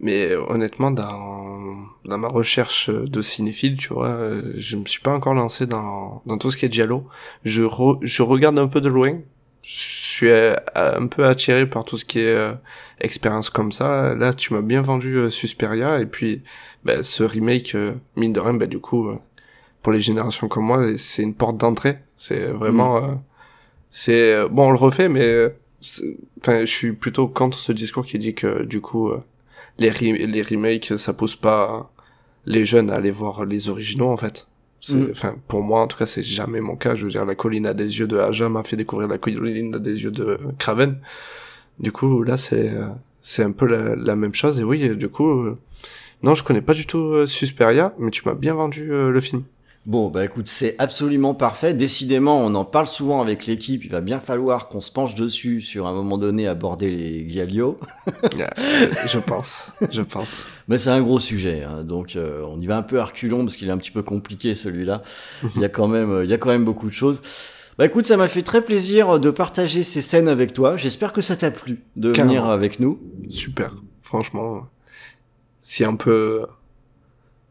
Mais 0.00 0.34
honnêtement, 0.34 0.90
dans, 0.90 1.74
dans 2.06 2.16
ma 2.16 2.28
recherche 2.28 2.88
de 2.88 3.20
cinéphile, 3.20 3.76
tu 3.76 3.92
vois, 3.92 4.16
je 4.56 4.76
me 4.78 4.86
suis 4.86 5.02
pas 5.02 5.12
encore 5.12 5.34
lancé 5.34 5.66
dans, 5.66 6.22
dans 6.24 6.38
tout 6.38 6.50
ce 6.50 6.56
qui 6.56 6.64
est 6.64 6.72
Giallo. 6.72 7.06
Je, 7.44 7.64
je 8.00 8.22
regarde 8.22 8.58
un 8.58 8.68
peu 8.68 8.80
de 8.80 8.88
loin. 8.88 9.18
Je 10.18 10.24
suis 10.24 10.32
euh, 10.32 10.56
un 10.74 11.06
peu 11.06 11.26
attiré 11.26 11.64
par 11.64 11.84
tout 11.84 11.96
ce 11.96 12.04
qui 12.04 12.18
est 12.18 12.34
euh, 12.34 12.52
expérience 13.00 13.50
comme 13.50 13.70
ça. 13.70 14.16
Là, 14.16 14.32
tu 14.32 14.52
m'as 14.52 14.62
bien 14.62 14.82
vendu 14.82 15.14
euh, 15.14 15.30
Susperia. 15.30 16.00
Et 16.00 16.06
puis, 16.06 16.42
bah, 16.82 17.04
ce 17.04 17.22
remake, 17.22 17.76
mine 18.16 18.32
de 18.32 18.40
rien, 18.40 18.54
bah, 18.54 18.66
du 18.66 18.80
coup, 18.80 19.12
pour 19.80 19.92
les 19.92 20.00
générations 20.00 20.48
comme 20.48 20.64
moi, 20.64 20.82
c'est 20.96 21.22
une 21.22 21.34
porte 21.34 21.56
d'entrée. 21.56 21.98
C'est 22.16 22.46
vraiment... 22.46 23.00
Mm. 23.00 23.20
c'est 23.92 24.48
Bon, 24.48 24.66
on 24.66 24.72
le 24.72 24.78
refait, 24.78 25.08
mais... 25.08 25.54
Enfin, 26.40 26.64
je 26.64 26.72
suis 26.72 26.94
plutôt 26.94 27.28
contre 27.28 27.56
ce 27.56 27.70
discours 27.70 28.04
qui 28.04 28.18
dit 28.18 28.34
que, 28.34 28.64
du 28.64 28.80
coup 28.80 29.12
les, 29.78 29.92
les 29.92 30.42
remakes, 30.42 30.98
ça 30.98 31.12
pousse 31.12 31.36
pas 31.36 31.92
les 32.44 32.64
jeunes 32.64 32.90
à 32.90 32.96
aller 32.96 33.12
voir 33.12 33.44
les 33.44 33.68
originaux, 33.68 34.08
en 34.08 34.16
fait. 34.16 34.47
Mm. 34.88 35.06
Enfin, 35.10 35.36
pour 35.48 35.62
moi, 35.62 35.80
en 35.80 35.86
tout 35.86 35.98
cas, 35.98 36.06
c'est 36.06 36.22
jamais 36.22 36.60
mon 36.60 36.76
cas. 36.76 36.94
Je 36.94 37.04
veux 37.04 37.10
dire, 37.10 37.24
la 37.24 37.34
colline 37.34 37.66
à 37.66 37.74
des 37.74 37.98
yeux 37.98 38.06
de 38.06 38.18
Aja 38.18 38.48
m'a 38.48 38.62
fait 38.62 38.76
découvrir 38.76 39.08
la 39.08 39.18
colline 39.18 39.74
à 39.74 39.78
des 39.78 40.02
yeux 40.02 40.10
de 40.10 40.38
Craven. 40.58 40.98
Du 41.80 41.92
coup, 41.92 42.22
là, 42.22 42.36
c'est, 42.36 42.72
c'est 43.28 43.42
un 43.42 43.52
peu 43.52 43.66
la, 43.66 44.16
même 44.16 44.34
chose. 44.34 44.58
Et 44.58 44.64
oui, 44.64 44.96
du 44.96 45.08
coup, 45.10 45.28
euh, 45.28 45.58
non, 46.22 46.34
je 46.34 46.42
connais 46.42 46.62
pas 46.62 46.72
du 46.72 46.86
tout 46.86 46.98
euh, 46.98 47.26
Susperia, 47.26 47.94
mais 47.98 48.10
tu 48.10 48.22
m'as 48.24 48.34
bien 48.34 48.54
vendu 48.54 48.90
euh, 48.90 49.10
le 49.10 49.20
film. 49.20 49.42
Bon, 49.88 50.10
bah 50.10 50.22
écoute, 50.22 50.48
c'est 50.48 50.74
absolument 50.76 51.34
parfait. 51.34 51.72
Décidément, 51.72 52.44
on 52.44 52.54
en 52.54 52.66
parle 52.66 52.86
souvent 52.86 53.22
avec 53.22 53.46
l'équipe. 53.46 53.82
Il 53.86 53.90
va 53.90 54.02
bien 54.02 54.20
falloir 54.20 54.68
qu'on 54.68 54.82
se 54.82 54.92
penche 54.92 55.14
dessus 55.14 55.62
sur 55.62 55.86
un 55.86 55.94
moment 55.94 56.18
donné 56.18 56.46
aborder 56.46 56.90
les 56.90 57.26
Giallo. 57.26 57.78
je 59.06 59.18
pense, 59.18 59.72
je 59.90 60.02
pense. 60.02 60.44
Mais 60.68 60.76
c'est 60.76 60.90
un 60.90 61.00
gros 61.00 61.18
sujet, 61.18 61.62
hein. 61.62 61.84
donc 61.84 62.16
euh, 62.16 62.44
on 62.46 62.60
y 62.60 62.66
va 62.66 62.76
un 62.76 62.82
peu 62.82 63.00
à 63.00 63.06
reculons 63.06 63.46
parce 63.46 63.56
qu'il 63.56 63.66
est 63.66 63.72
un 63.72 63.78
petit 63.78 63.90
peu 63.90 64.02
compliqué 64.02 64.54
celui-là. 64.54 65.02
il 65.56 65.62
y 65.62 65.64
a 65.64 65.70
quand 65.70 65.88
même, 65.88 66.20
il 66.22 66.28
y 66.28 66.34
a 66.34 66.38
quand 66.38 66.50
même 66.50 66.66
beaucoup 66.66 66.88
de 66.88 66.92
choses. 66.92 67.22
Bah 67.78 67.86
écoute, 67.86 68.04
ça 68.04 68.18
m'a 68.18 68.28
fait 68.28 68.42
très 68.42 68.60
plaisir 68.60 69.18
de 69.18 69.30
partager 69.30 69.84
ces 69.84 70.02
scènes 70.02 70.28
avec 70.28 70.52
toi. 70.52 70.76
J'espère 70.76 71.14
que 71.14 71.22
ça 71.22 71.34
t'a 71.34 71.50
plu 71.50 71.80
de 71.96 72.10
venir 72.10 72.44
avec 72.44 72.78
nous. 72.78 73.00
Super, 73.30 73.74
franchement. 74.02 74.66
Si 75.62 75.82
un 75.82 75.94
peu 75.94 76.44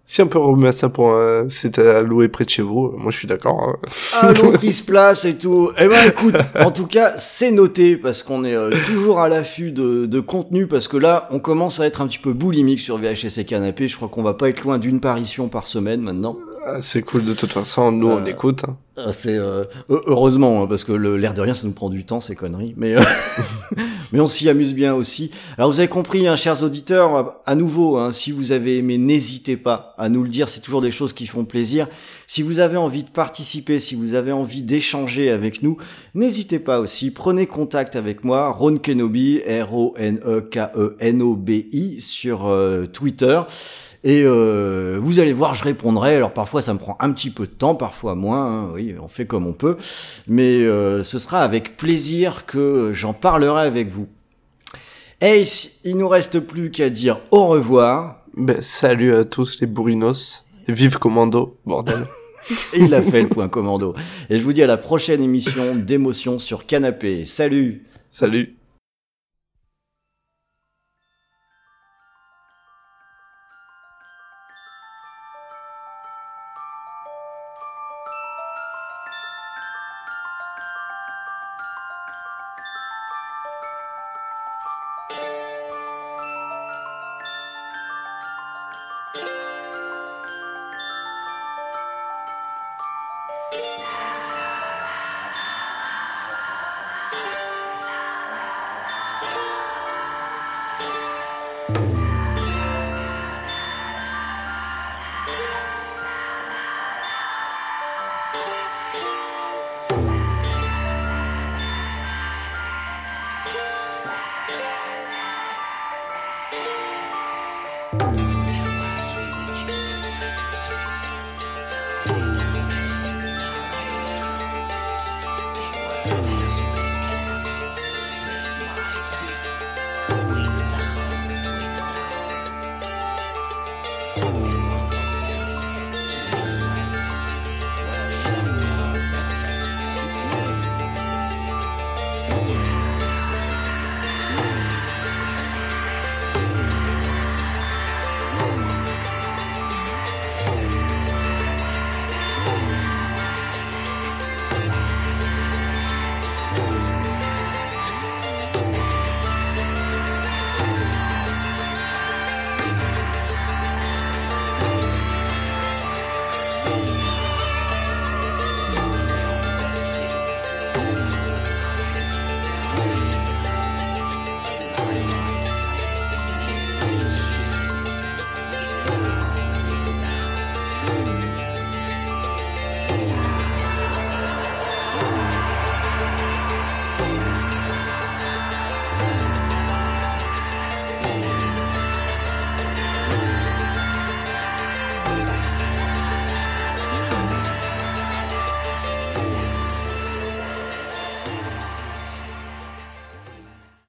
si 0.10 0.22
on 0.22 0.28
peut 0.28 0.40
remettre 0.40 0.78
ça 0.78 0.88
pour 0.88 1.12
un, 1.12 1.48
c'est 1.50 1.78
à 1.80 2.02
louer 2.02 2.30
près 2.30 2.46
de 2.46 2.50
chez 2.50 2.62
vous, 2.62 2.94
moi 2.98 3.12
je 3.12 3.18
suis 3.18 3.28
d'accord. 3.28 3.62
Hein. 3.62 3.90
Ah, 4.14 4.32
l'autre 4.32 4.60
il 4.64 4.74
se 4.74 4.84
place 4.84 5.26
et 5.26 5.38
tout. 5.38 5.72
Eh 5.78 5.88
ben 5.88 6.08
écoute, 6.08 6.38
en 6.60 6.72
tout 6.72 6.88
cas, 6.88 7.18
c'est 7.18 7.52
noté 7.52 7.98
parce 7.98 8.24
qu'on 8.24 8.46
est 8.46 8.56
euh, 8.56 8.72
toujours 8.86 9.20
à 9.20 9.28
l'affût 9.28 9.72
de, 9.72 10.06
de, 10.06 10.20
contenu 10.22 10.66
parce 10.66 10.88
que 10.88 10.96
là, 10.96 11.28
on 11.32 11.40
commence 11.40 11.82
à 11.82 11.86
être 11.86 12.00
un 12.00 12.08
petit 12.08 12.20
peu 12.20 12.32
boulimique 12.32 12.80
sur 12.80 12.98
VHS 12.98 13.38
et 13.40 13.46
Canapé. 13.46 13.90
Je 13.90 13.98
crois 13.98 14.08
qu'on 14.08 14.24
va 14.24 14.34
pas 14.34 14.48
être 14.48 14.64
loin 14.64 14.80
d'une 14.80 15.02
parition 15.02 15.50
par 15.50 15.68
semaine 15.68 16.00
maintenant. 16.00 16.38
C'est 16.82 17.02
cool 17.02 17.26
de 17.26 17.34
toute 17.34 17.54
façon, 17.54 17.92
nous 17.92 18.08
on 18.10 18.22
euh, 18.22 18.26
écoute. 18.26 18.64
Hein. 18.68 18.78
Ah, 18.98 19.12
c'est 19.12 19.38
euh, 19.38 19.64
heureusement 19.90 20.64
hein, 20.64 20.68
parce 20.68 20.84
que 20.84 20.92
l'air 20.92 21.34
de 21.34 21.42
rien 21.42 21.54
ça 21.54 21.68
nous 21.68 21.74
prend 21.74 21.90
du 21.90 22.04
temps 22.06 22.20
ces 22.20 22.36
conneries, 22.36 22.74
mais 22.78 22.96
euh, 22.96 23.02
mais 24.12 24.20
on 24.20 24.28
s'y 24.28 24.50
amuse 24.50 24.74
bien 24.74 24.94
aussi. 24.94 25.32
Alors 25.58 25.72
vous 25.72 25.80
avez 25.80 25.88
compris, 25.88 26.28
hein, 26.28 26.36
chers 26.36 26.64
auditeurs, 26.64 27.40
à 27.46 27.56
nouveau, 27.56 27.98
hein, 27.98 28.12
si 28.12 28.32
vous 28.32 28.52
avez 28.52 28.78
aimé, 28.80 28.98
n'hésitez 28.98 29.56
pas 29.56 29.94
à 29.98 30.10
nous 30.10 30.24
le 30.24 30.30
dire. 30.30 30.50
C'est 30.50 30.60
toujours 30.62 30.82
des 30.82 30.92
choses 30.92 31.14
qui 31.14 31.28
font 31.28 31.46
plaisir. 31.46 31.88
Si 32.26 32.42
vous 32.42 32.60
avez 32.60 32.76
envie 32.78 33.04
de 33.04 33.10
participer, 33.10 33.80
si 33.80 33.96
vous 33.96 34.14
avez 34.14 34.34
envie 34.34 34.64
d'échanger 34.64 35.30
avec 35.30 35.64
nous, 35.64 35.78
n'hésitez 36.16 36.60
pas 36.60 36.80
aussi. 36.80 37.12
Prenez 37.12 37.48
contact 37.48 37.96
avec 37.96 38.26
moi, 38.26 38.50
Ron 38.50 38.78
Kenobi, 38.78 39.42
R-O-N-E-K-E-N-O-B-I 39.48 40.02
sur 42.02 42.54
Twitter. 42.92 43.42
Et 44.04 44.24
euh, 44.24 45.00
vous 45.02 45.20
allez 45.20 45.34
voir, 45.34 45.54
je 45.54 45.64
répondrai. 45.64 46.16
Alors 46.16 46.34
parfois 46.34 46.62
ça 46.62 46.74
me 46.74 46.80
prend 46.80 46.98
un 47.00 47.12
petit 47.12 47.30
peu 47.30 47.46
de 47.46 47.52
temps, 47.52 47.76
parfois 47.76 48.16
moins. 48.16 48.46
Hein. 48.46 48.70
oui, 48.74 48.96
on 49.02 49.08
fait 49.08 49.26
comme 49.26 49.46
on 49.48 49.54
peut. 49.54 49.78
Mais 50.28 50.60
euh, 50.62 51.04
ce 51.04 51.20
sera 51.20 51.42
avec 51.42 51.78
plaisir 51.78 52.46
que 52.46 52.92
j'en 52.94 53.14
parlerai 53.14 53.66
avec 53.66 53.90
vous. 53.90 54.08
Et 55.22 55.44
il 55.84 55.98
nous 55.98 56.08
reste 56.08 56.40
plus 56.40 56.70
qu'à 56.70 56.90
dire 56.90 57.22
au 57.32 57.48
revoir. 57.48 58.24
Ben, 58.36 58.62
salut 58.62 59.16
à 59.16 59.26
tous 59.26 59.60
les 59.62 59.68
bourrinos. 59.68 60.46
Vive 60.68 61.00
Commando, 61.00 61.58
bordel. 61.66 62.06
Il 62.78 62.94
a 62.94 63.02
fait 63.02 63.22
le 63.22 63.30
point 63.30 63.50
commando. 63.50 63.96
Et 64.30 64.38
je 64.38 64.44
vous 64.44 64.54
dis 64.54 64.62
à 64.62 64.68
la 64.68 64.78
prochaine 64.78 65.24
émission 65.24 65.76
d'émotion 65.76 66.40
sur 66.40 66.66
canapé. 66.66 67.26
Salut 67.26 67.84
Salut 68.12 68.57